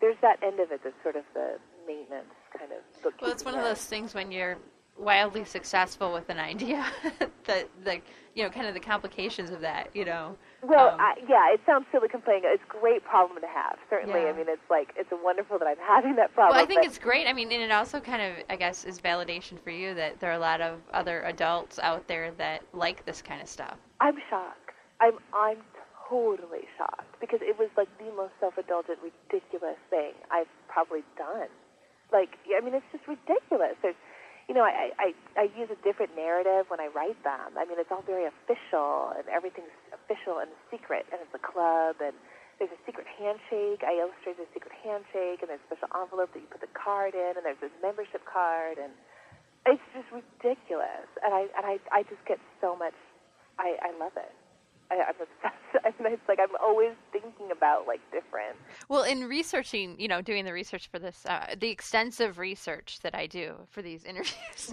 [0.00, 2.82] there's that end of it that's sort of the maintenance kind of.
[3.20, 4.58] Well, it's one of those things when you're
[4.98, 6.84] wildly successful with an idea
[7.44, 8.00] that the
[8.34, 11.60] you know kind of the complications of that you know Well, um, I, yeah, it
[11.66, 12.42] sounds silly complaining.
[12.46, 13.76] It's a great problem to have.
[13.90, 14.28] Certainly, Yeah.
[14.28, 16.54] I mean, it's like it's wonderful that I'm having that problem.
[16.56, 18.84] well i think but it's great i mean and it also kind of i guess
[18.84, 22.62] is validation for you that there are a lot of other adults out there that
[22.72, 24.70] like this kind of stuff I'm shocked.
[25.00, 25.58] I'm I'm
[26.08, 31.48] totally shocked because it was like the most self-indulgent, ridiculous thing I've probably done.
[32.12, 33.74] Like, I mean, it's just ridiculous.
[33.82, 33.96] There's,
[34.48, 37.56] you know, I, I I use a different narrative when I write them.
[37.56, 41.96] I mean, it's all very official and everything's official and secret, and it's a club
[42.00, 42.14] and.
[42.58, 43.82] There's a secret handshake.
[43.82, 47.12] I illustrate a secret handshake, and there's a special envelope that you put the card
[47.12, 48.94] in, and there's this membership card, and
[49.66, 51.10] it's just ridiculous.
[51.26, 52.94] And I and I I just get so much.
[53.58, 54.30] I I love it.
[54.90, 55.84] I, I'm obsessed.
[55.84, 58.56] I mean, it's like I'm always thinking about like different.
[58.88, 63.14] Well, in researching, you know, doing the research for this, uh, the extensive research that
[63.14, 64.72] I do for these interviews.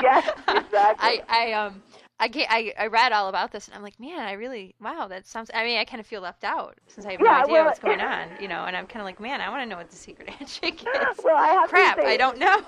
[0.00, 0.68] Yes, exactly.
[1.00, 1.82] I, I um
[2.20, 5.06] I, get, I I read all about this and I'm like, man, I really wow,
[5.08, 5.50] that sounds.
[5.54, 7.64] I mean, I kind of feel left out since I have Yeah, no idea well-
[7.66, 8.64] what's going on, you know.
[8.64, 11.18] And I'm kind of like, man, I want to know what the secret handshake is.
[11.24, 12.62] Well, I have to Crap, say- I don't know.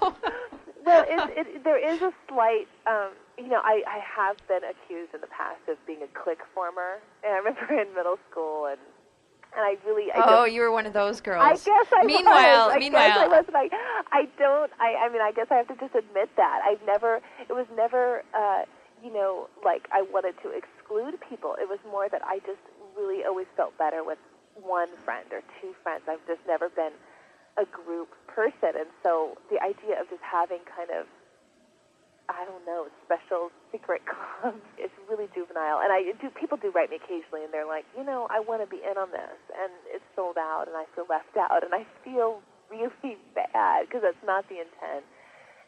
[0.85, 2.67] well, it, it, there is a slight.
[2.87, 3.11] Um,
[3.41, 7.01] you know, I, I have been accused in the past of being a click former,
[7.25, 8.79] and I remember in middle school, and
[9.57, 10.13] and I really.
[10.13, 11.43] I oh, you were one of those girls.
[11.43, 12.77] I guess I meanwhile, was.
[12.77, 13.45] I meanwhile, guess I was.
[13.49, 13.69] And I,
[14.13, 14.71] I don't.
[14.79, 17.21] I, I mean, I guess I have to just admit that I've never.
[17.49, 18.23] It was never.
[18.35, 18.65] Uh,
[19.03, 21.57] you know, like I wanted to exclude people.
[21.59, 22.61] It was more that I just
[22.97, 24.19] really always felt better with
[24.55, 26.03] one friend or two friends.
[26.07, 26.93] I've just never been
[27.57, 31.07] a group person, and so the idea of just having kind of
[32.31, 34.63] I don't know, special secret clubs.
[34.79, 36.31] It's really juvenile, and I do.
[36.31, 38.97] People do write me occasionally, and they're like, you know, I want to be in
[38.97, 43.19] on this, and it's sold out, and I feel left out, and I feel really
[43.35, 45.05] bad because that's not the intent.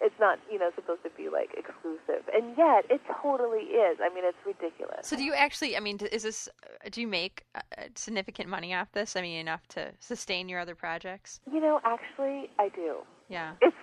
[0.04, 3.98] It's not, you know, supposed to be like exclusive, and yet it totally is.
[4.02, 5.06] I mean, it's ridiculous.
[5.06, 5.76] So do you actually?
[5.76, 6.48] I mean, is this?
[6.64, 9.14] uh, Do you make uh, uh, significant money off this?
[9.14, 11.38] I mean, enough to sustain your other projects?
[11.52, 12.96] You know, actually, I do.
[13.28, 13.52] Yeah.
[13.60, 13.76] It's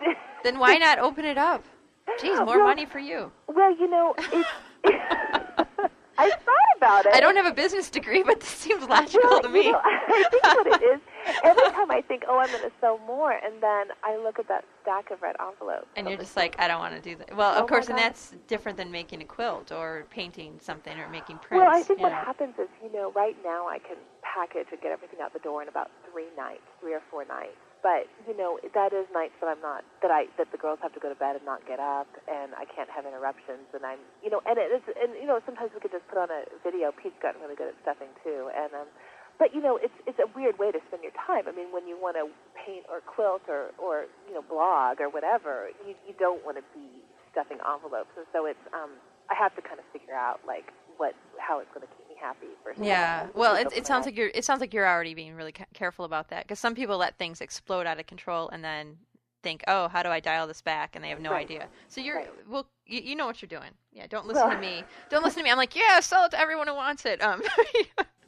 [0.44, 1.64] Then why not open it up?
[2.20, 3.32] Jeez, more Well, money for you.
[3.48, 4.50] Well, you know, it's.
[6.20, 7.14] I thought about it.
[7.14, 9.68] I don't have a business degree, but this seems logical well, to me.
[9.68, 11.00] You know, I think what it is,
[11.44, 14.48] every time I think, oh, I'm going to sell more, and then I look at
[14.48, 15.88] that stack of red envelopes.
[15.96, 17.36] and you're just like, I don't want to do that.
[17.36, 21.10] Well, Oh of course, and that's different than making a quilt or painting something or
[21.10, 21.64] making prints.
[21.64, 22.16] Well, I think what know.
[22.16, 25.62] happens is, you know, right now I can package and get everything out the door
[25.62, 27.58] in about three nights, three or four nights.
[27.82, 30.92] But you know, that is nights that I'm not that I that the girls have
[30.96, 34.04] to go to bed and not get up, and I can't have interruptions, and I'm
[34.20, 36.44] you know, and it is, and you know, sometimes we could just put on a
[36.60, 36.92] video.
[36.92, 38.92] Pete's gotten really good at stuffing too, and um,
[39.40, 41.48] but you know, it's it's a weird way to spend your time.
[41.48, 42.28] I mean, when you want to
[42.66, 46.64] paint or quilt or or you know blog or whatever, you you don't want to
[46.78, 46.88] be
[47.32, 48.92] stuffing envelopes, and so it's um,
[49.32, 52.16] I have to kind of figure out like what how it's going to keep me
[52.20, 52.48] happy.
[52.64, 53.28] Versus Yeah.
[53.34, 54.30] Well, it, it sounds like you're.
[54.34, 57.18] It sounds like you're already being really ca- careful about that because some people let
[57.18, 58.98] things explode out of control and then
[59.42, 61.46] think, "Oh, how do I dial this back?" and they have no Right.
[61.46, 61.68] idea.
[61.88, 62.18] So you're.
[62.18, 62.30] Right.
[62.50, 63.72] Well, you, you know what you're doing.
[63.94, 64.08] Yeah.
[64.08, 64.84] Don't listen Well- to me.
[65.10, 65.50] Don't listen to me.
[65.52, 67.22] I'm like, yeah, sell it to everyone who wants it.
[67.24, 67.42] Um.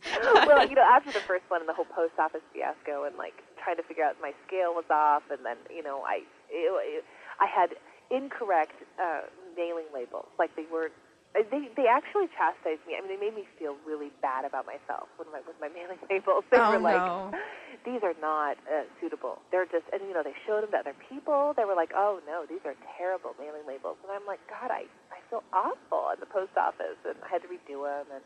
[0.47, 3.33] well, you know, after the first one and the whole post office fiasco, and like
[3.63, 7.03] trying to figure out my scale was off, and then you know, I it, it,
[7.39, 7.75] I had
[8.09, 10.27] incorrect uh, mailing labels.
[10.39, 10.89] Like they were,
[11.37, 12.97] uh, they they actually chastised me.
[12.97, 15.99] I mean, they made me feel really bad about myself with my with my mailing
[16.09, 16.43] labels.
[16.51, 17.31] They Oh, were like, no.
[17.85, 19.39] these are not uh, suitable.
[19.53, 21.53] They're just, and you know, they showed them to other people.
[21.55, 23.97] They were like, oh no, these are terrible mailing labels.
[24.03, 27.41] And I'm like, God, I I feel awful at the post office, and I had
[27.45, 28.23] to redo them, and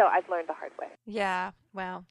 [0.00, 0.86] so I've learned the hard way.
[1.04, 2.04] Yeah, well,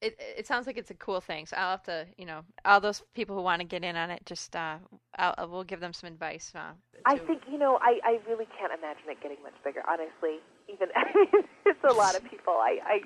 [0.00, 1.44] it it sounds like it's a cool thing.
[1.44, 4.10] So I'll have to, you know, all those people who want to get in on
[4.10, 4.76] it, just uh,
[5.16, 6.52] I'll, I will give them some advice.
[6.54, 6.72] Uh,
[7.04, 9.82] I think you know I, I really can't imagine it getting much bigger.
[9.86, 10.40] Honestly,
[10.72, 12.54] even I mean, it's a lot of people.
[12.54, 13.00] I I,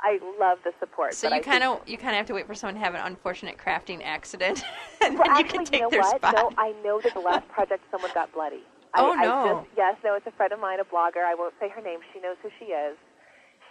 [0.00, 1.14] I love the support.
[1.14, 2.94] So you kind think, of you kind of have to wait for someone to have
[2.94, 4.62] an unfortunate crafting accident,
[5.02, 6.16] and well, then you can take you know their what?
[6.16, 6.34] spot.
[6.36, 8.62] No, I know that the last project someone got bloody.
[8.98, 9.28] Oh I, no.
[9.28, 11.20] I just, yes, no, it's a friend of mine, a blogger.
[11.20, 12.00] I won't say her name.
[12.14, 12.96] She knows who she is.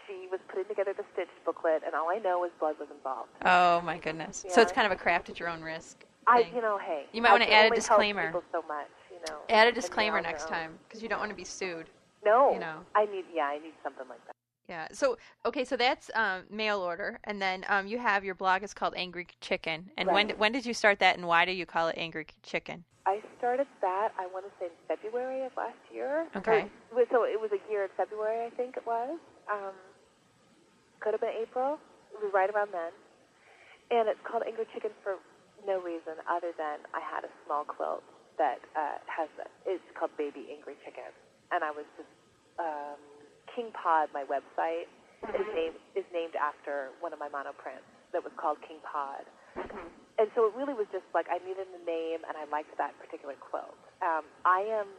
[0.08, 3.30] She was putting together the Stitch booklet, and all I know is blood was involved.
[3.44, 4.46] Oh my goodness.
[4.50, 6.04] So it's kind of a craft at your own risk.
[6.28, 8.28] I, you know, hey, You might I wanna add a disclaimer.
[8.28, 9.40] people so much, you know.
[9.50, 11.88] Add a disclaimer next time because you don't want to be sued.
[12.26, 12.80] No, you know.
[12.96, 14.34] I need, yeah, I need something like that.
[14.68, 14.88] Yeah.
[14.92, 18.74] So okay, so that's um, mail order, and then um, you have your blog is
[18.74, 19.92] called Angry Chicken.
[19.98, 22.84] And when when did you start that, and why do you call it Angry Chicken?
[23.06, 26.26] I started that, I want to say in February of last year.
[26.36, 26.66] Okay.
[26.96, 29.20] Or- so it was a year in February, I think it was.
[29.52, 29.74] Um,
[31.06, 31.78] could have been April.
[32.10, 32.90] It was right around then.
[33.94, 35.22] And it's called Angry Chicken for
[35.62, 38.02] no reason other than I had a small quilt
[38.42, 39.30] that uh, has,
[39.70, 41.14] it's called Baby Angry Chicken.
[41.54, 42.10] And I was just,
[42.58, 42.98] um,
[43.54, 44.90] Kingpod, my website,
[45.30, 49.30] is, named, is named after one of my monoprints that was called Kingpod.
[50.18, 52.98] And so it really was just like I needed a name, and I liked that
[52.98, 53.78] particular quilt.
[54.02, 54.90] Um, I am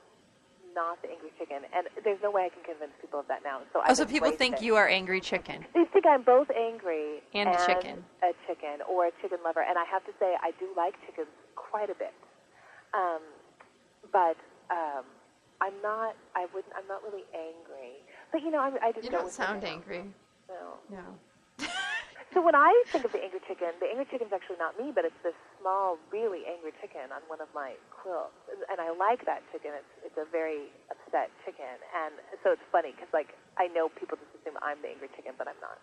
[0.76, 3.60] not the angry chicken, and there's no way I can convince people of that now.
[3.72, 4.62] So Oh, I've so people think it.
[4.62, 5.64] you are Angry Chicken.
[5.74, 8.04] They think I'm both angry And a chicken.
[8.22, 9.64] a chicken, or a chicken lover.
[9.66, 12.12] And I have to say, I do like chickens quite a bit.
[12.94, 13.22] Um,
[14.12, 14.36] but
[14.70, 15.04] um,
[15.60, 16.14] I'm not.
[16.36, 16.72] I wouldn't.
[16.76, 17.96] I'm not really angry.
[18.30, 20.04] But you know, I, I just You don't sound angry.
[20.48, 20.76] No.
[20.96, 21.04] No.
[22.36, 25.08] So when I think of the angry chicken, the angry chicken's actually not me, but
[25.08, 29.40] it's this small, really angry chicken on one of my quilts, and, I like that
[29.50, 29.72] chicken.
[29.72, 32.12] It's it's a very upset chicken, and
[32.44, 35.48] so it's funny because like I know people just assume I'm the angry chicken, but
[35.48, 35.80] I'm not.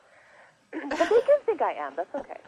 [0.94, 1.98] but they can think I am.
[1.98, 2.42] That's okay.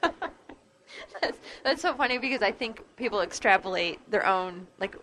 [1.20, 4.96] that's, that's so funny because I think people extrapolate their own like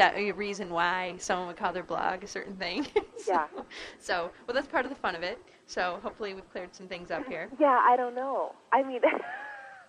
[0.00, 2.84] that a reason why someone would call their blog a certain thing.
[3.18, 3.46] so, Yeah.
[3.98, 5.38] So, well, that's part of the fun of it.
[5.66, 7.50] So hopefully we've cleared some things up here.
[7.60, 8.52] Yeah, I don't know.
[8.72, 9.00] I mean,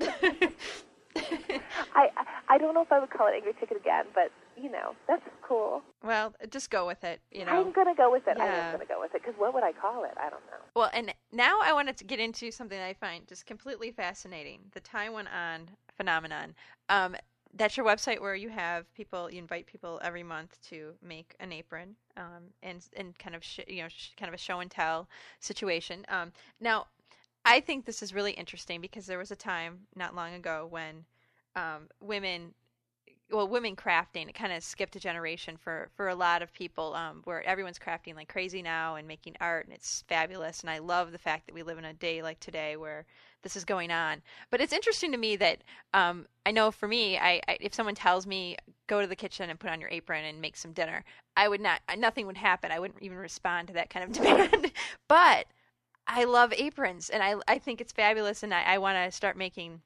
[1.95, 2.09] I
[2.49, 4.31] I don't know if I would call it angry chicken again, but
[4.61, 5.81] you know that's cool.
[6.03, 7.19] well, just go with it.
[7.31, 7.51] You know.
[7.51, 8.35] I'm gonna go with it.
[8.37, 8.67] Yeah.
[8.67, 10.11] am gonna go with it because what would I call it?
[10.17, 10.61] I don't know.
[10.75, 14.59] Well, and now I wanted to get into something that I find just completely fascinating:
[14.73, 16.53] the Tie One On phenomenon.
[16.89, 17.15] Um,
[17.55, 21.51] that's your website where you have people, you invite people every month to make an
[21.51, 24.71] apron, um, and and kind of sh- you know sh- kind of a show and
[24.71, 25.07] tell
[25.39, 26.05] situation.
[26.09, 26.87] Um, now,
[27.45, 31.05] I think this is really interesting because there was a time not long ago when
[31.55, 32.53] um, women
[33.31, 36.93] well women crafting it kind of skipped a generation for for a lot of people
[36.93, 40.79] um, where everyone's crafting like crazy now and making art and it's fabulous and i
[40.79, 43.05] love the fact that we live in a day like today where
[43.43, 44.21] this is going on.
[44.49, 45.59] But it's interesting to me that
[45.93, 49.49] um, i know for me I, I if someone tells me go to the kitchen
[49.49, 51.03] and put on your apron and make some dinner
[51.37, 52.71] i would not nothing would happen.
[52.71, 54.71] I wouldn't even respond to that kind of demand.
[55.07, 55.47] But
[56.07, 59.37] i love aprons and i, I think it's fabulous and i, I want to start
[59.37, 59.81] making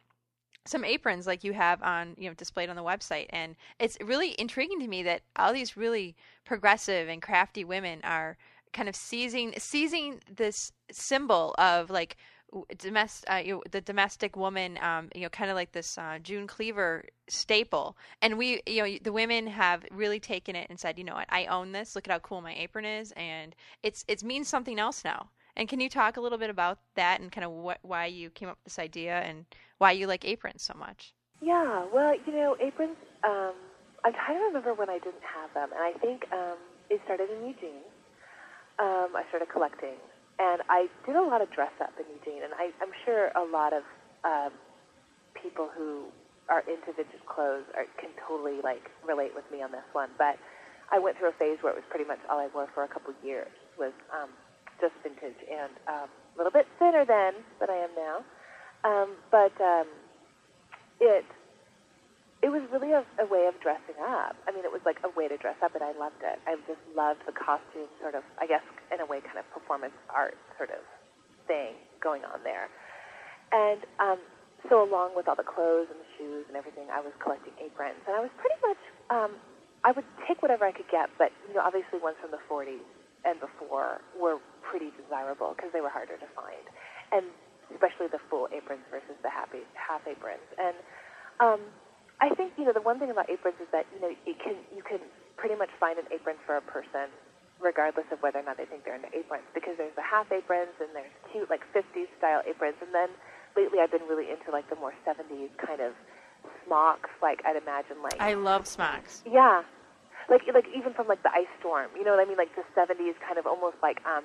[0.65, 3.27] some aprons like you have on you know displayed on the website.
[3.29, 8.37] And it's really intriguing to me that all these really progressive and crafty women are
[8.73, 12.17] kind of seizing seizing this symbol of like
[12.77, 16.19] domestic uh, you know, the domestic woman um, you know kind of like this uh,
[16.21, 20.97] June Cleaver staple and we you know the women have really taken it and said
[20.97, 24.05] you know what I own this look at how cool my apron is and it's
[24.07, 27.31] it means something else now and can you talk a little bit about that and
[27.31, 29.45] kind of what why you came up with this idea and
[29.77, 31.13] why you like aprons so much.
[31.41, 32.97] Yeah, well, you know, aprons.
[33.23, 33.53] Um,
[34.03, 36.57] I'm trying to remember when I didn't have them, and I think um,
[36.89, 37.83] it started in Eugene.
[38.79, 39.95] Um, I started collecting,
[40.39, 43.45] and I did a lot of dress up in Eugene, and I, I'm sure a
[43.45, 43.83] lot of
[44.23, 44.51] um,
[45.33, 46.11] people who
[46.49, 50.09] are into vintage clothes are, can totally like relate with me on this one.
[50.17, 50.36] But
[50.91, 52.91] I went through a phase where it was pretty much all I wore for a
[52.91, 54.29] couple years was um,
[54.79, 58.17] just vintage, and um, a little bit thinner then than I am now.
[58.83, 59.88] Um, but um,
[60.99, 61.25] it
[62.45, 64.37] it was really a, a way of dressing up.
[64.45, 66.37] I mean, it was like a way to dress up, and I loved it.
[66.45, 68.61] I just loved the costume, sort of, I guess,
[68.93, 70.85] in a way, kind of performance art sort of
[71.49, 71.73] thing
[72.05, 72.69] going on there.
[73.49, 74.21] And um,
[74.69, 78.05] so, along with all the clothes and the shoes and everything, I was collecting aprons,
[78.05, 79.41] and I was pretty much, um,
[79.81, 82.85] I would take whatever I could get, but you know, obviously, ones from the 40s
[83.25, 86.65] and before were pretty desirable because they were harder to find,
[87.09, 87.25] and
[87.73, 90.77] especially the full aprons versus the half half aprons, and
[91.41, 91.61] um,
[92.22, 94.55] I think you know the one thing about aprons is that you know you can
[94.76, 94.99] you can
[95.38, 97.11] pretty much find an apron for a person
[97.59, 100.76] regardless of whether or not they think they're into aprons because there's the half aprons
[100.80, 103.07] and there's cute like 50s style aprons and then
[103.55, 105.95] lately I've been really into like the more 70s kind of
[106.66, 109.24] smocks like I'd imagine like I love smocks.
[109.28, 109.63] yeah
[110.30, 112.63] like like even from like the ice storm you know what I mean like the
[112.76, 114.24] 70s kind of almost like um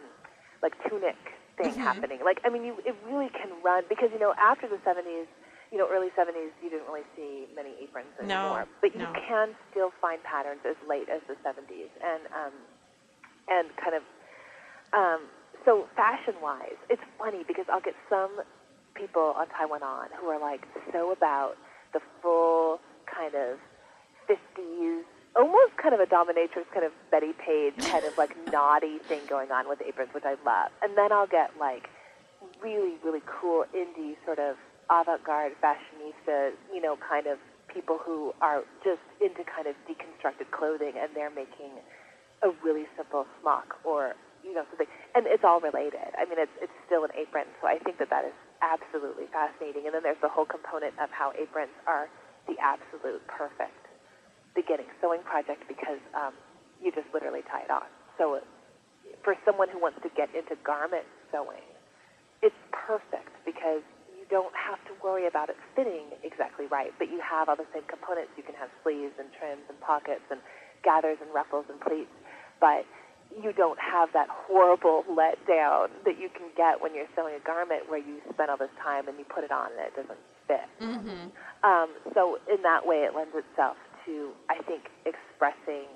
[0.63, 1.19] like tunic
[1.59, 1.83] thing Mhm.
[1.87, 5.27] happening like I mean you it really can run because you know after the 70s
[5.71, 8.67] you know, early 70s, you didn't really see many aprons anymore.
[8.67, 9.13] No, but you no.
[9.15, 11.91] can still find patterns as late as the 70s.
[12.03, 12.55] And, um,
[13.49, 14.03] and kind of,
[14.93, 15.21] um,
[15.65, 18.43] so fashion-wise, it's funny because I'll get some
[18.95, 21.55] people on Tie One On who are like so about
[21.93, 23.59] the full kind of
[24.29, 25.03] 50s,
[25.37, 29.53] almost kind of a dominatrix, kind of Bettie Page kind of like naughty thing going
[29.53, 30.73] on with aprons, which I love.
[30.83, 31.89] And then I'll get like
[32.61, 34.57] really, really cool indie sort of
[34.91, 37.39] avant-garde fashionista, you know, kind of
[37.73, 41.71] people who are just into kind of deconstructed clothing and they're making
[42.43, 44.91] a really simple smock or you know something.
[45.15, 46.11] And it's all related.
[46.19, 49.87] I mean it's it's still an apron so i think that that is absolutely fascinating.
[49.87, 52.11] And then there's the whole component of how aprons are
[52.49, 53.87] the absolute perfect
[54.55, 56.35] beginning sewing project because um,
[56.83, 57.87] you just literally tie it on.
[58.19, 58.43] So
[59.23, 61.63] for someone who wants to get into garment sewing
[62.43, 63.85] it's perfect because
[64.31, 67.85] don't have to worry about it fitting exactly right, but you have all the same
[67.91, 68.31] components.
[68.39, 70.41] You can have sleeves and trims and pockets and
[70.83, 72.15] gathers and ruffles and pleats,
[72.61, 72.87] but
[73.31, 77.91] you don't have that horrible letdown that you can get when you're sewing a garment
[77.91, 80.67] where you spend all this time and you put it on and it doesn't fit.
[80.81, 81.31] Mm-hmm.
[81.63, 83.77] Um, so in that way, it lends itself
[84.07, 85.87] to, I think, expressing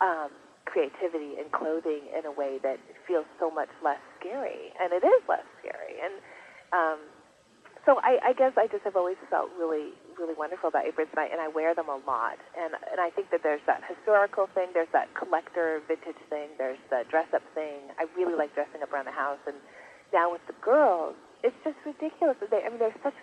[0.00, 0.30] um,
[0.64, 5.22] creativity in clothing in a way that feels so much less scary, and it is
[5.28, 6.00] less scary.
[6.02, 6.14] And
[6.74, 6.98] um,
[7.84, 11.20] so I, I guess I just have always felt really, really wonderful about aprons, and
[11.20, 12.40] I, and I wear them a lot.
[12.56, 16.80] And and I think that there's that historical thing, there's that collector vintage thing, there's
[16.88, 17.92] the dress up thing.
[18.00, 19.56] I really like dressing up around the house, and
[20.12, 21.14] now with the girls,
[21.44, 22.40] it's just ridiculous.
[22.40, 23.16] They, I mean, they're such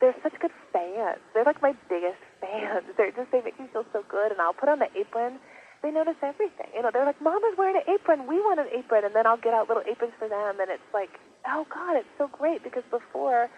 [0.00, 1.18] they're such good fans.
[1.34, 2.86] They're like my biggest fans.
[2.96, 5.42] They're just they make me feel so good, and I'll put on the apron.
[5.82, 6.70] They notice everything.
[6.74, 8.30] You know, they're like, "Mama's wearing an apron.
[8.30, 10.90] We want an apron," and then I'll get out little aprons for them, and it's
[10.94, 11.10] like,
[11.42, 13.50] "Oh God, it's so great!" Because before,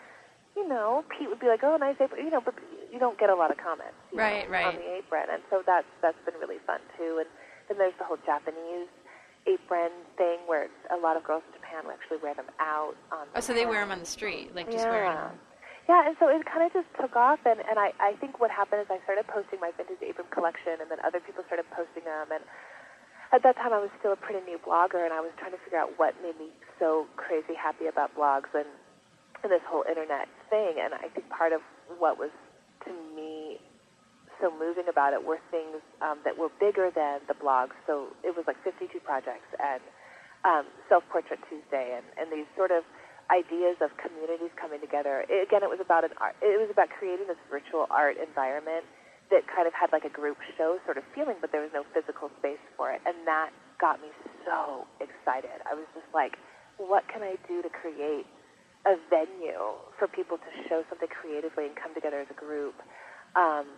[0.57, 2.55] you know, Pete would be like, "Oh, nice apron," you know, but
[2.93, 4.67] you don't get a lot of comments, Right, know, right.
[4.67, 7.19] on the apron, and so that's that's been really fun too.
[7.21, 7.29] And
[7.69, 8.89] then there's the whole Japanese
[9.47, 12.97] apron thing where it's, a lot of girls in Japan will actually wear them out
[13.13, 13.27] on.
[13.35, 15.29] Oh, so they wear them on the street, like just wearing Yeah.
[15.33, 15.41] them.
[15.89, 18.51] Yeah, and so it kind of just took off, and, and I, I think what
[18.53, 22.05] happened is I started posting my vintage apron collection, and then other people started posting
[22.05, 22.45] them, and
[23.33, 25.61] at that time I was still a pretty new blogger, and I was trying to
[25.65, 28.69] figure out what made me so crazy happy about blogs and
[29.47, 31.63] this whole internet thing, and I think part of
[32.03, 32.35] what was,
[32.87, 33.63] to me,
[34.43, 38.35] so moving about it were things um, that were bigger than the blog, so it
[38.35, 39.83] was like 52 projects, and
[40.43, 42.83] um, Self-Portrait Tuesday, and, and these sort of
[43.31, 45.23] ideas of communities coming together.
[45.29, 46.35] It, again, it was about an art.
[46.41, 48.89] It was about creating this virtual art environment
[49.31, 51.85] that kind of had like a group show sort of feeling, but there was no
[51.93, 54.09] physical space for it, and that got me
[54.49, 55.61] so excited.
[55.69, 56.41] I was just like,
[56.81, 58.25] what can I do to create
[58.89, 62.75] a venue for people to show something creatively and come together as a group,
[63.37, 63.69] um,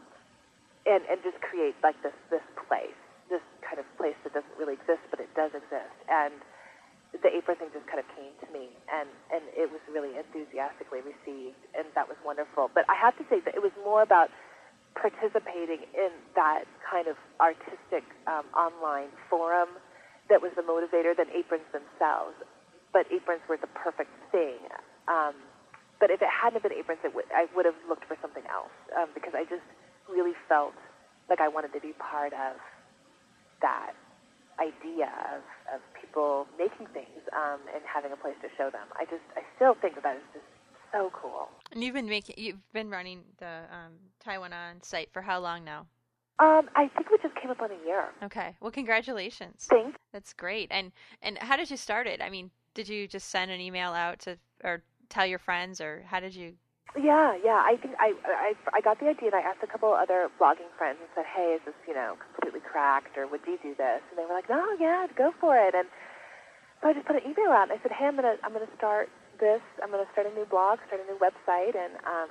[0.86, 2.96] and and just create like this this place,
[3.28, 6.32] this kind of place that doesn't really exist, but it does exist, and
[7.11, 11.02] the apron thing just kind of came to me and and it was really enthusiastically
[11.02, 12.70] received and that was wonderful.
[12.70, 14.30] But i have to say that it was more about
[14.94, 19.68] participating in that kind of artistic um, online forum
[20.28, 22.34] that was the motivator than aprons themselves.
[22.92, 24.58] But aprons were the perfect thing
[25.11, 25.34] um,
[25.98, 28.72] but if it hadn't been aprons it would, i would have looked for something else
[28.96, 29.66] um, because i just
[30.08, 30.72] really felt
[31.28, 32.56] like i wanted to be part of
[33.61, 33.92] that
[34.61, 35.42] idea of,
[35.74, 38.86] of people making things um, and having a place to show them.
[38.94, 40.44] I just, I still think that that is just
[40.92, 41.48] so cool.
[41.72, 45.40] And you've been making, you've been running the um, Tie One On site for how
[45.40, 45.86] long now?
[46.38, 48.08] Um, I think we just came up on a year.
[48.22, 48.56] Okay.
[48.61, 49.66] Well, congratulations.
[49.68, 49.98] Thanks.
[50.12, 50.68] That's great.
[50.70, 50.90] And
[51.20, 52.22] and how did you start it?
[52.22, 56.02] I mean, did you just send an email out to or tell your friends, or
[56.06, 56.54] how did you?
[56.98, 57.62] Yeah, yeah.
[57.62, 60.70] I think I, I, I got the idea, and I asked a couple other blogging
[60.74, 64.02] friends and said, "Hey, is this you know completely cracked, or would you do this?"
[64.11, 65.86] And they were like, "No, yeah, go for it." And
[66.82, 68.74] so I just put an email out, and I said, "Hey, I'm gonna I'm gonna
[68.76, 69.06] start
[69.38, 69.62] this.
[69.82, 72.30] I'm gonna start a new blog, start a new website, and um,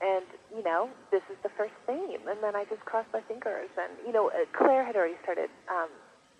[0.00, 3.68] and you know this is the first theme." And then I just crossed my fingers,
[3.76, 5.92] and you know uh, Claire had already started um,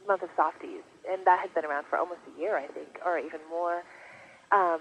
[0.09, 3.21] Month of Softies, and that had been around for almost a year, I think, or
[3.21, 3.85] even more.
[4.49, 4.81] Um,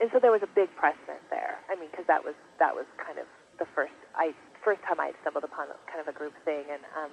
[0.00, 1.56] and so there was a big precedent there.
[1.70, 3.26] I mean, because that was that was kind of
[3.58, 4.34] the first I
[4.64, 7.12] first time I had stumbled upon kind of a group thing, and um,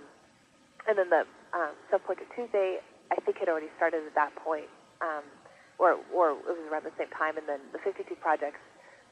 [0.88, 1.24] and then the
[1.54, 2.80] um, Self Portrait Tuesday
[3.12, 4.68] I think had already started at that point,
[5.02, 5.24] um,
[5.80, 8.60] or or it was around the same time, and then the 52 projects.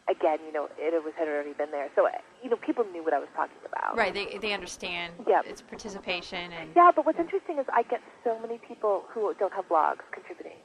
[0.09, 2.09] Again, you know, it was had already been there, so
[2.41, 3.95] you know, people knew what I was talking about.
[3.95, 4.11] Right.
[4.11, 5.13] They they understand.
[5.27, 5.45] Yep.
[5.45, 6.71] It's participation and.
[6.75, 10.57] Yeah, but what's interesting is I get so many people who don't have blogs contributing,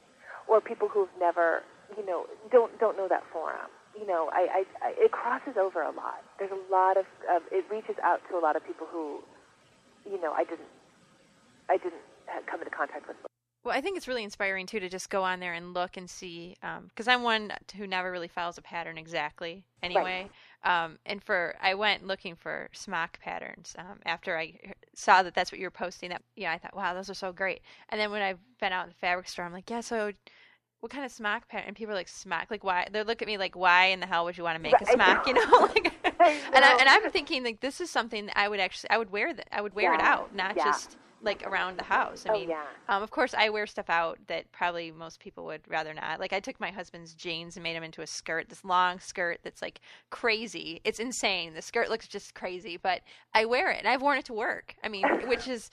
[0.49, 1.63] or people who've never,
[1.97, 3.71] you know, don't don't know that forum.
[3.99, 6.23] you know, I, I, I it crosses over a lot.
[6.39, 9.21] There's a lot of, um, it reaches out to a lot of people who,
[10.05, 10.69] you know, I didn't,
[11.69, 12.03] I didn't
[12.51, 13.17] come into contact with.
[13.65, 16.09] Well, I think it's really inspiring too to just go on there and look and
[16.09, 20.31] see, because um, I'm one who never really follows a pattern exactly anyway.
[20.65, 20.85] Right.
[20.85, 24.55] Um, and for I went looking for smock patterns um, after I
[24.95, 26.11] saw that that's what you were posting.
[26.11, 27.61] That yeah, I thought, wow, those are so great.
[27.89, 30.13] And then when I've been out in the fabric store, I'm like, yeah, so
[30.81, 31.69] what kind of smack pattern?
[31.69, 32.51] And people are like, smack?
[32.51, 32.89] Like, why?
[32.91, 34.83] They look at me like, why in the hell would you want to make right.
[34.83, 35.27] a smack?
[35.27, 35.43] You know,
[35.75, 35.93] like.
[36.55, 39.11] and I, and I'm thinking like, this is something that I would actually, I would
[39.11, 39.99] wear that, I would wear yeah.
[39.99, 40.65] it out, not yeah.
[40.65, 42.25] just like around the house.
[42.27, 42.65] I oh, mean, yeah.
[42.89, 46.21] um, of course, I wear stuff out that probably most people would rather not.
[46.21, 49.41] Like, I took my husband's jeans and made them into a skirt, this long skirt
[49.43, 50.81] that's like crazy.
[50.85, 51.55] It's insane.
[51.55, 53.01] The skirt looks just crazy, but
[53.35, 54.75] I wear it and I've worn it to work.
[54.85, 55.71] I mean, which is,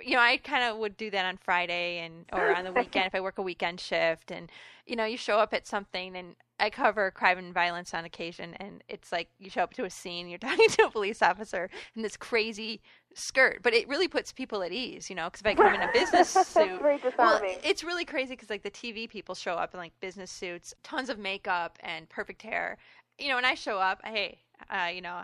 [0.00, 3.06] you know, I kind of would do that on Friday and or on the weekend
[3.06, 4.50] if I work a weekend shift, and
[4.86, 8.54] you know, you show up at something and I cover crime and violence on occasion,
[8.54, 11.68] and it's like you show up to a scene, you're talking to a police officer
[11.96, 12.80] in this crazy
[13.14, 15.26] skirt, but it really puts people at ease, you know.
[15.26, 16.80] Because if I come in a business suit,
[17.18, 20.74] well, it's really crazy because like the TV people show up in like business suits,
[20.82, 22.78] tons of makeup and perfect hair,
[23.18, 23.36] you know.
[23.36, 24.38] And I show up, hey,
[24.70, 25.22] uh, you know,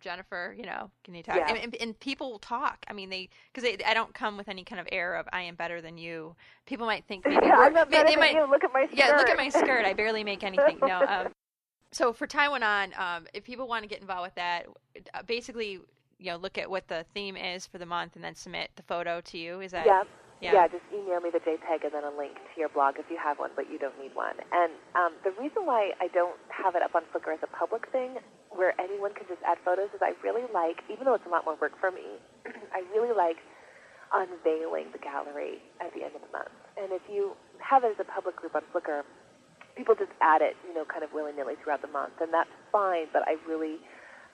[0.00, 1.36] Jennifer, you know, can you talk?
[1.36, 1.54] Yeah.
[1.54, 2.78] And, and, people talk.
[2.88, 5.54] I mean, they because I don't come with any kind of air of I am
[5.54, 6.34] better than you.
[6.66, 8.48] People might think maybe yeah, I'm not better than might, you.
[8.48, 8.98] Look at my skirt.
[8.98, 9.84] Yeah, look at my skirt.
[9.84, 10.78] I barely make anything.
[10.80, 11.06] No.
[11.12, 11.28] Um,
[11.90, 14.66] so for Tie One On, um, if people want to get involved with that,
[15.12, 15.78] uh, basically
[16.18, 18.82] you know look at what the theme is for the month and then submit the
[18.82, 19.60] photo to you.
[19.60, 19.86] Is that?
[19.86, 20.02] Yeah.
[20.40, 20.54] Yeah.
[20.54, 23.16] yeah, just email me the JPEG and then a link to your blog if you
[23.16, 24.34] have one, but you don't need one.
[24.50, 27.86] And um, the reason why I don't have it up on Flickr as a public
[27.92, 28.18] thing,
[28.54, 31.44] where anyone can just add photos, is I really like, even though it's a lot
[31.44, 32.20] more work for me,
[32.76, 33.36] I really like
[34.12, 36.52] unveiling the gallery at the end of the month.
[36.76, 39.02] And if you have it as a public group on Flickr,
[39.76, 42.52] people just add it, you know, kind of willy nilly throughout the month, and that's
[42.70, 43.08] fine.
[43.12, 43.80] But I really,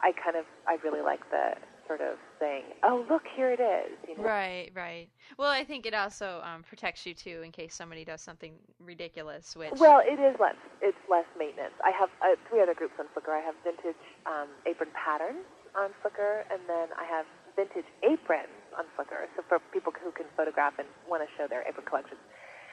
[0.02, 1.54] I kind of, I really like the
[1.89, 4.22] sort of saying, "Oh, look, here it is." You know?
[4.22, 5.09] Right, right.
[5.39, 9.57] Well, I think it also um, protects you too in case somebody does something ridiculous.
[9.57, 10.55] Which well, it is less.
[10.80, 11.74] It's less maintenance.
[11.82, 13.32] I have uh, three other groups on Flickr.
[13.32, 15.43] I have vintage um, apron patterns
[15.74, 17.26] on Flickr, and then I have
[17.57, 19.26] vintage aprons on Flickr.
[19.34, 22.20] So for people who can photograph and want to show their apron collections,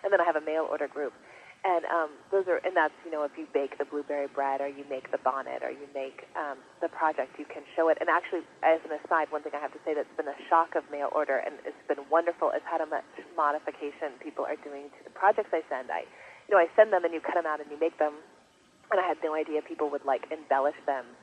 [0.03, 1.13] and then I have a mail order group.
[1.65, 4.69] And um, those are, and that's, you know, if you bake the blueberry bread or
[4.69, 7.97] you make the bonnet or you make um, the project, you can show it.
[7.97, 10.77] And actually, as an aside, one thing I have to say that's been a shock
[10.77, 13.01] of mail order and it's been wonderful is how much
[13.33, 15.89] modification people are doing to the projects I send.
[15.89, 16.05] I,
[16.45, 18.13] you know, I send them and you cut them out and you make them,
[18.93, 21.17] and I had no idea people would like embellish them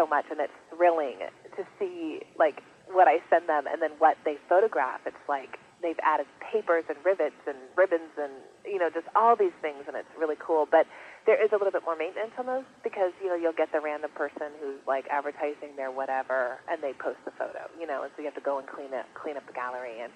[0.00, 4.16] so much, and it's thrilling to see like what I send them and then what
[4.24, 5.04] they photograph.
[5.04, 8.32] It's like they've added papers and rivets and ribbons and
[8.64, 10.64] you know just all these things and it's really cool.
[10.64, 10.88] But
[11.28, 13.80] there is a little bit more maintenance on those because you know you'll get the
[13.80, 18.10] random person who's like advertising their whatever and they post the photo you know and
[18.16, 20.00] so you have to go and clean it clean up the gallery.
[20.00, 20.12] And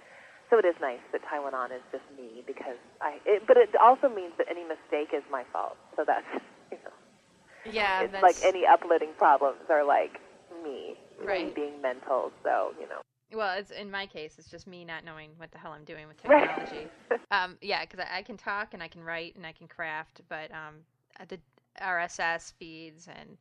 [0.50, 3.56] so it is nice that Tie One On is just me because I it, but
[3.56, 5.76] it also means that any mistake is my fault.
[5.96, 6.26] So that's
[6.72, 6.96] you know
[7.70, 10.20] yeah it's like any uploading problems are like
[10.64, 11.46] me right.
[11.46, 12.32] me being mental.
[12.42, 13.00] So you know
[13.34, 16.08] well, it's in my case, it's just me not knowing what the hell I'm doing
[16.08, 16.88] with technology.
[17.30, 20.22] um, yeah, because I, I, can talk and I can write and I can craft,
[20.28, 20.76] but um,
[21.28, 21.38] the
[21.80, 23.36] RSS feeds and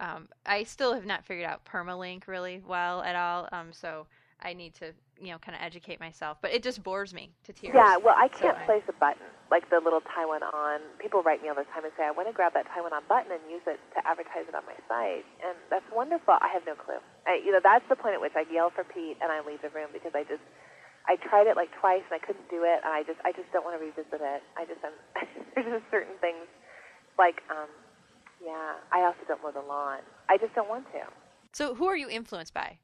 [0.00, 3.48] um, I still have not figured out permalink really well at all.
[3.52, 4.06] Um, so
[4.42, 6.38] I need to, you know, kind of educate myself.
[6.42, 7.74] But it just bores me to tears.
[7.74, 10.80] Yeah, well, I can't so place I, a button like the little Tie One On.
[10.96, 12.96] People write me all the time and say, "I want to grab that Tie One
[12.96, 16.40] On button and use it to advertise it on my site," and that's wonderful.
[16.40, 16.98] I have no clue.
[17.28, 19.60] I, you know, that's the point at which I yell for Pete and I leave
[19.60, 20.42] the room because I just.
[21.02, 23.50] I tried it like twice and I couldn't do it, and I just I just
[23.52, 24.40] don't want to revisit it.
[24.56, 24.94] I just am
[25.54, 26.46] there's just certain things
[27.18, 27.68] like um
[28.38, 29.98] yeah, I also don't mow the lawn.
[30.30, 31.02] I just don't want to.
[31.52, 32.78] So who are you influenced by?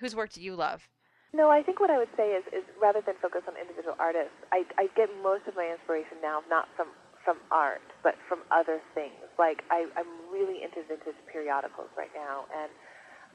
[0.00, 0.88] Whose work do you love?
[1.32, 4.36] No, I think what I would say is, is rather than focus on individual artists,
[4.52, 6.88] I, I get most of my inspiration now not from
[7.26, 9.18] from art, but from other things.
[9.34, 12.70] Like I, I'm really into vintage periodicals right now, and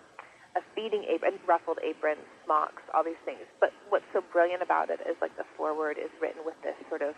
[0.56, 2.16] a feeding apron, ruffled apron,
[2.47, 3.44] smocks, all these things.
[3.60, 7.02] But what's so brilliant about it is like the forward is written with this sort
[7.02, 7.12] of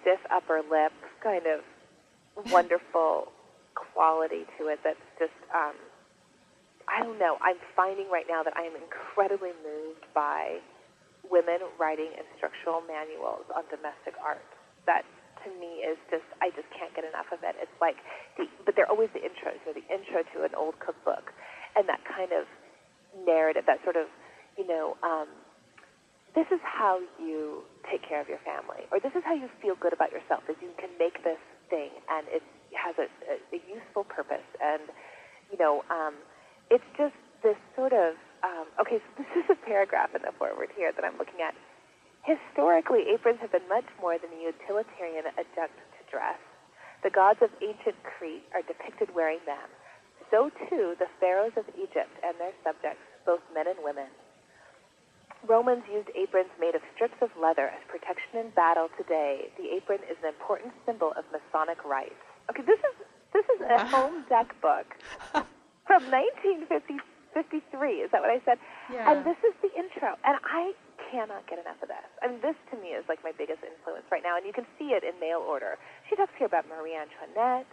[0.00, 0.90] stiff upper lip,
[1.22, 1.62] kind of
[2.50, 3.30] wonderful
[3.74, 5.78] quality to it that's just um,
[6.88, 7.36] I don't know.
[7.44, 10.58] I'm finding right now that I am incredibly moved by
[11.28, 14.44] women writing instructional manuals on domestic art.
[14.88, 15.04] That
[15.44, 17.54] to me is just I just can't get enough of it.
[17.60, 18.00] It's like
[18.40, 21.30] the but they're always the intros, or the intro to an old cookbook,
[21.76, 22.48] and that kind of
[23.28, 24.08] narrative, that sort of
[24.56, 24.96] you know.
[25.04, 25.28] Um,
[26.34, 29.74] this is how you take care of your family, or this is how you feel
[29.80, 31.40] good about yourself, is you can make this
[31.70, 32.44] thing and it
[32.76, 34.44] has a, a, a useful purpose.
[34.60, 34.82] And,
[35.50, 36.14] you know, um,
[36.70, 38.14] it's just this sort of
[38.44, 39.02] um, okay.
[39.02, 41.54] So this is a paragraph in the forward here that I'm looking at.
[42.22, 46.38] Historically, aprons have been much more than a utilitarian adjunct to dress.
[47.02, 49.66] The gods of ancient Crete are depicted wearing them.
[50.30, 54.10] So too the pharaohs of Egypt and their subjects, both men and women.
[55.46, 58.88] Romans used aprons made of strips of leather as protection in battle.
[58.98, 62.18] Today, the apron is an important symbol of Masonic rites.
[62.50, 62.94] Okay, this is
[63.32, 64.86] this is a home deck book
[65.88, 67.00] from 1953.
[68.04, 68.60] Is that what I said?
[68.92, 69.08] Yeah.
[69.08, 70.76] And this is the intro, and I
[71.08, 72.04] cannot get enough of this.
[72.20, 74.68] I mean, this to me is like my biggest influence right now, and you can
[74.76, 75.80] see it in mail order.
[76.06, 77.66] She talks here about Marie Antoinette.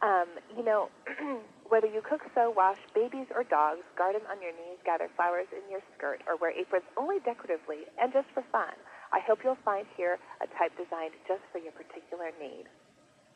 [0.00, 0.26] Um,
[0.56, 0.88] you know,
[1.70, 5.62] whether you cook, sew, wash babies or dogs, garden on your knees, gather flowers in
[5.70, 8.74] your skirt, or wear aprons only decoratively and just for fun,
[9.14, 12.66] I hope you'll find here a type designed just for your particular need.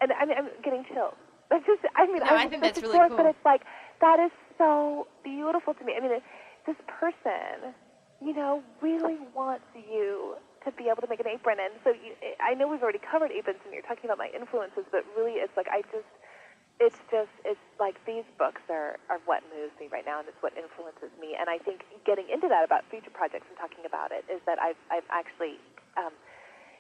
[0.00, 1.14] And I mean, I'm getting chills.
[1.50, 3.18] That's just, I mean, No, I, I think that's really short, cool.
[3.18, 3.62] But it's like,
[4.00, 5.94] that is so beautiful to me.
[5.96, 6.22] I mean, it,
[6.66, 7.72] this person,
[8.20, 10.36] you know, really wants you
[10.66, 11.62] to be able to make an apron.
[11.62, 14.82] And so you, I know we've already covered aprons and you're talking about my influences,
[14.90, 16.10] but really it's like I just,
[16.82, 20.42] it's just, it's like these books are, are what moves me right now and it's
[20.42, 21.38] what influences me.
[21.38, 24.58] And I think getting into that about future projects and talking about it is that
[24.58, 25.62] I've, I've actually
[25.94, 26.12] um,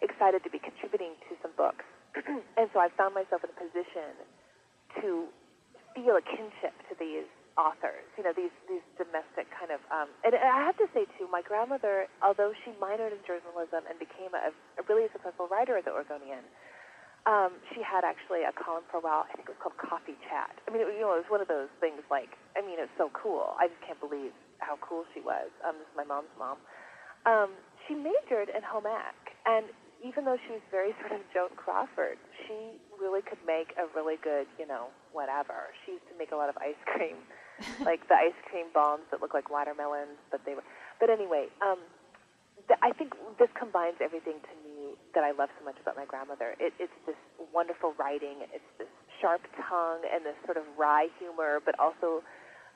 [0.02, 1.86] excited to be contributing to some books.
[2.58, 4.18] and so I've found myself in a position
[5.02, 5.26] to
[5.94, 9.80] feel a kinship to these authors, you know, these these domestic kind of.
[9.88, 13.96] Um, and I have to say too, my grandmother, although she minored in journalism and
[13.96, 16.44] became a, a really successful writer at the Oregonian,
[17.24, 19.24] um, she had actually a column for a while.
[19.24, 20.52] I think it was called Coffee Chat.
[20.68, 22.92] I mean, it, you know, it was one of those things like, I mean, it's
[23.00, 23.56] so cool.
[23.56, 25.48] I just can't believe how cool she was.
[25.64, 26.60] Um, this is my mom's mom.
[27.24, 27.56] Um,
[27.88, 29.18] she majored in home ec,
[29.48, 29.66] and
[30.04, 34.16] even though she was very sort of Joan Crawford, she really could make a really
[34.22, 35.72] good, you know, whatever.
[35.84, 37.16] She used to make a lot of ice cream,
[37.84, 40.64] like the ice cream bombs that look like watermelons, but they were.
[41.00, 41.80] But anyway, um,
[42.68, 46.04] th- I think this combines everything to me that I love so much about my
[46.04, 46.54] grandmother.
[46.60, 47.18] It, it's this
[47.52, 52.20] wonderful writing, it's this sharp tongue, and this sort of wry humor, but also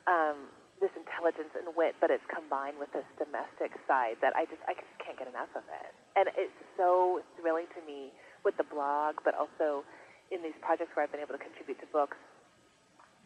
[0.08, 0.48] um,
[0.80, 4.72] this intelligence and wit, but it's combined with this domestic side that I just I
[4.72, 5.92] just can't get enough of it.
[6.16, 8.10] And it's so thrilling to me
[8.42, 9.84] with the blog, but also
[10.32, 12.16] in these projects where I've been able to contribute to books,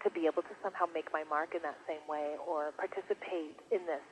[0.03, 3.87] to be able to somehow make my mark in that same way or participate in
[3.87, 4.03] this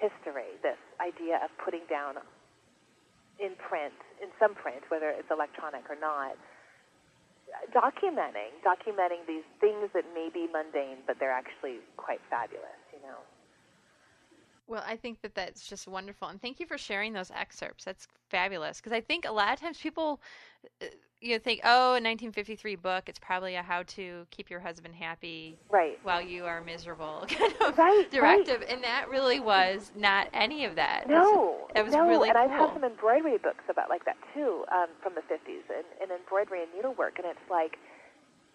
[0.00, 2.16] history, this idea of putting down
[3.38, 6.34] in print, in some print, whether it's electronic or not,
[7.74, 13.18] documenting, documenting these things that may be mundane, but they're actually quite fabulous, you know.
[14.66, 16.28] Well, I think that that's just wonderful.
[16.28, 17.84] And thank you for sharing those excerpts.
[17.84, 18.78] That's fabulous.
[18.78, 20.20] Because I think a lot of times people
[21.20, 25.58] you think, oh, a 1953 book, it's probably a how to keep your husband happy
[25.68, 25.98] right.
[26.02, 28.60] while you are miserable kind of right, directive.
[28.60, 28.70] Right.
[28.70, 31.08] And that really was not any of that.
[31.08, 32.06] No, it was no.
[32.06, 32.44] really and cool.
[32.44, 36.10] I've had some embroidery books about like that too um, from the 50s, and, and
[36.12, 37.78] embroidery and needlework, and it's like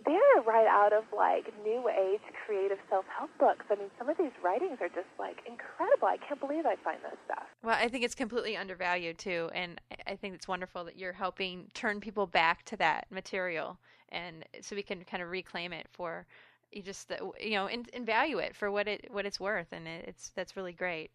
[0.05, 3.65] they're right out of like new age creative self help books.
[3.69, 6.07] I mean, some of these writings are just like incredible.
[6.07, 7.43] I can't believe I find this stuff.
[7.63, 11.67] Well, I think it's completely undervalued too, and I think it's wonderful that you're helping
[11.73, 13.77] turn people back to that material,
[14.09, 16.25] and so we can kind of reclaim it for
[16.71, 19.87] you just you know and, and value it for what it what it's worth, and
[19.87, 21.11] it's that's really great.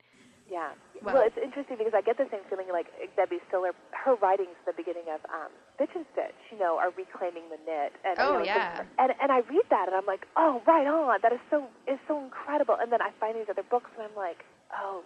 [0.51, 0.73] Yeah.
[1.03, 2.87] Well, well, it's interesting because I get the same feeling like
[3.17, 6.91] Debbie Stoller, her writings at the beginning of um, Bitch and Stitch, you know, are
[6.91, 7.93] reclaiming the knit.
[8.05, 8.83] And, oh, you know, yeah.
[8.99, 11.21] And, and I read that and I'm like, oh, right on.
[11.23, 12.77] That is so is so incredible.
[12.81, 14.45] And then I find these other books and I'm like,
[14.77, 15.03] oh,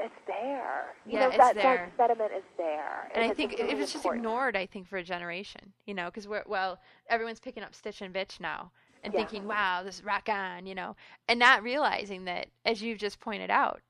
[0.00, 0.94] it's there.
[1.06, 1.92] You yeah, know, it's that, there.
[1.96, 3.10] that sediment is there.
[3.14, 4.24] And I think really it was just important.
[4.24, 4.56] ignored.
[4.56, 8.12] I think for a generation, you know, because we're well, everyone's picking up Stitch and
[8.12, 8.72] Bitch now
[9.04, 9.20] and Yeah.
[9.20, 10.96] thinking, "Wow, this is rock on," you know,
[11.28, 13.80] and not realizing that, as you've just pointed out,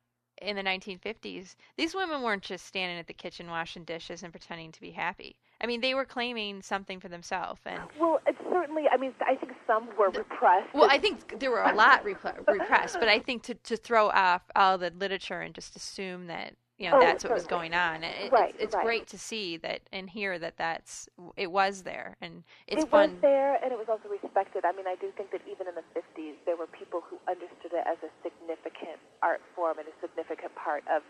[0.42, 4.72] in the 1950s, these women weren't just standing at the kitchen washing dishes and pretending
[4.72, 5.36] to be happy.
[5.62, 9.36] I mean, they were claiming something for themselves, and Well, it's certainly, I mean, I
[9.36, 10.74] think some were repressed.
[10.74, 14.08] well, I think there were a lot repre- repressed, but I think to to throw
[14.10, 17.74] off all the literature and just assume that you know Oh, that's what was going
[17.74, 18.84] on, it, Right, it's, it's right.
[18.84, 23.10] great to see that and hear that that's it was there, and it's it fun.
[23.10, 24.64] was there, and it was also respected.
[24.64, 27.70] I mean, I do think that even in the 50s, there were people who understood
[27.72, 31.02] it as a significant art form and a significant part of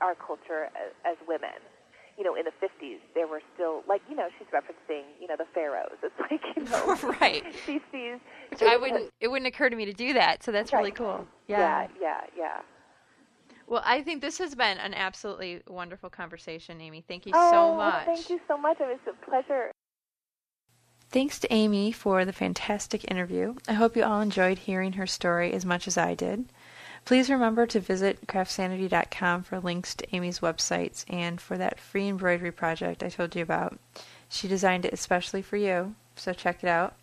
[0.00, 1.60] our culture as, as women.
[2.18, 5.36] You know, in the 50s, there were still, like, you know, she's referencing, you know,
[5.38, 5.96] the pharaohs.
[6.02, 7.44] It's like, you know, right.
[7.66, 8.18] she sees.
[8.50, 9.10] Which I wouldn't.
[9.20, 10.42] It wouldn't occur to me to do that.
[10.42, 10.96] So that's really Right.
[10.96, 11.26] cool.
[11.46, 12.60] Yeah, yeah, yeah.
[13.68, 17.04] Well, I think this has been an absolutely wonderful conversation, Amy.
[17.06, 18.06] Thank you oh, so much.
[18.06, 18.78] thank you so much.
[18.80, 19.70] It was a pleasure.
[21.10, 23.54] Thanks to Amy for the fantastic interview.
[23.66, 26.46] I hope you all enjoyed hearing her story as much as I did.
[27.08, 32.52] Please remember to visit craftsanity.com for links to Amy's websites and for that free embroidery
[32.52, 33.78] project I told you about.
[34.28, 36.96] She designed it especially for you, so check it out.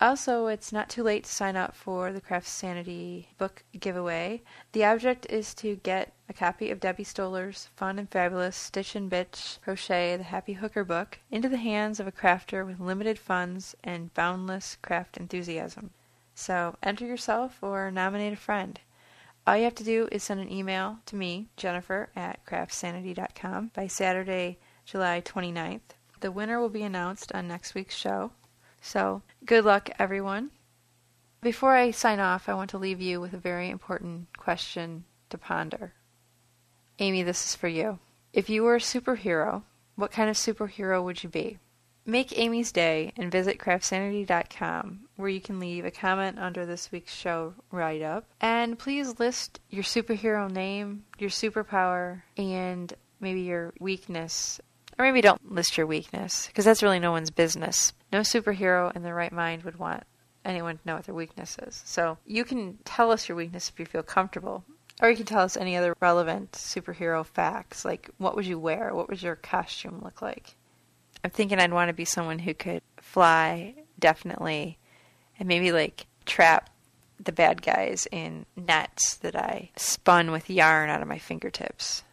[0.00, 4.42] Also, it's not too late to sign up for the Craft Sanity book giveaway.
[4.70, 9.10] The object is to get a copy of Debbie Stoller's fun and fabulous Stitch and
[9.10, 13.74] Bitch Crochet the Happy Hooker book into the hands of a crafter with limited funds
[13.82, 15.90] and boundless craft enthusiasm.
[16.34, 18.80] So, enter yourself or nominate a friend.
[19.46, 23.86] All you have to do is send an email to me, Jennifer, at craftsanity.com by
[23.86, 25.94] Saturday, July 29th.
[26.20, 28.32] The winner will be announced on next week's show.
[28.80, 30.50] So, good luck, everyone.
[31.42, 35.36] Before I sign off, I want to leave you with a very important question to
[35.36, 35.92] ponder.
[36.98, 37.98] Amy, this is for you.
[38.32, 39.62] If you were a superhero,
[39.94, 41.58] what kind of superhero would you be?
[42.06, 47.14] Make Amy's day and visit craftsanity.com where you can leave a comment under this week's
[47.14, 48.26] show write up.
[48.42, 54.60] And please list your superhero name, your superpower, and maybe your weakness.
[54.98, 57.94] Or maybe don't list your weakness because that's really no one's business.
[58.12, 60.04] No superhero in their right mind would want
[60.44, 61.82] anyone to know what their weakness is.
[61.86, 64.62] So you can tell us your weakness if you feel comfortable.
[65.00, 68.94] Or you can tell us any other relevant superhero facts, like what would you wear?
[68.94, 70.54] What would your costume look like?
[71.24, 74.78] I'm thinking I'd want to be someone who could fly, definitely,
[75.38, 76.68] and maybe like trap
[77.18, 82.04] the bad guys in nets that I spun with yarn out of my fingertips.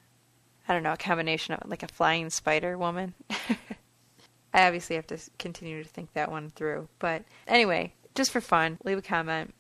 [0.66, 3.14] I don't know, a combination of like a flying spider woman.
[4.54, 6.88] I obviously have to continue to think that one through.
[7.00, 9.54] But anyway, just for fun, leave a comment.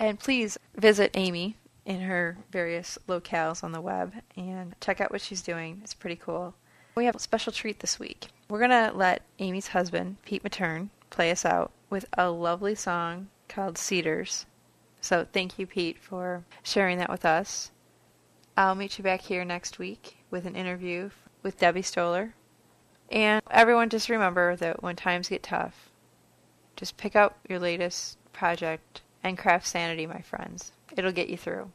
[0.00, 5.20] And please visit Amy in her various locales on the web and check out what
[5.20, 5.80] she's doing.
[5.84, 6.54] It's pretty cool.
[6.96, 8.28] We have a special treat this week.
[8.48, 13.28] We're going to let Amy's husband, Pete Matern, play us out with a lovely song
[13.48, 14.46] called Cedars.
[15.02, 17.70] So thank you, Pete, for sharing that with us.
[18.56, 21.10] I'll meet you back here next week with an interview
[21.42, 22.32] with Debbie Stoller.
[23.10, 25.90] And everyone just remember that when times get tough,
[26.76, 30.72] just pick up your latest project and craft sanity, my friends.
[30.96, 31.70] It'll get you through.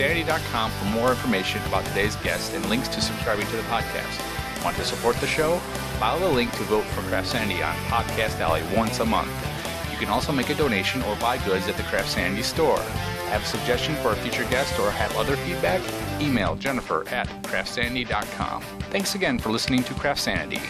[0.00, 4.64] Visit craftsanity.com for more information about today's guest and links to subscribing to the podcast.
[4.64, 5.58] Want to support the show?
[5.98, 9.30] Follow the link to vote for Craft Sanity on Podcast Alley once a month.
[9.90, 12.80] You can also make a donation or buy goods at the Craft Sanity store.
[13.28, 15.80] Have a suggestion for a future guest or have other feedback?
[16.20, 18.62] Email Jennifer at craftsanity.com.
[18.90, 20.60] Thanks again for listening to Craft Sanity.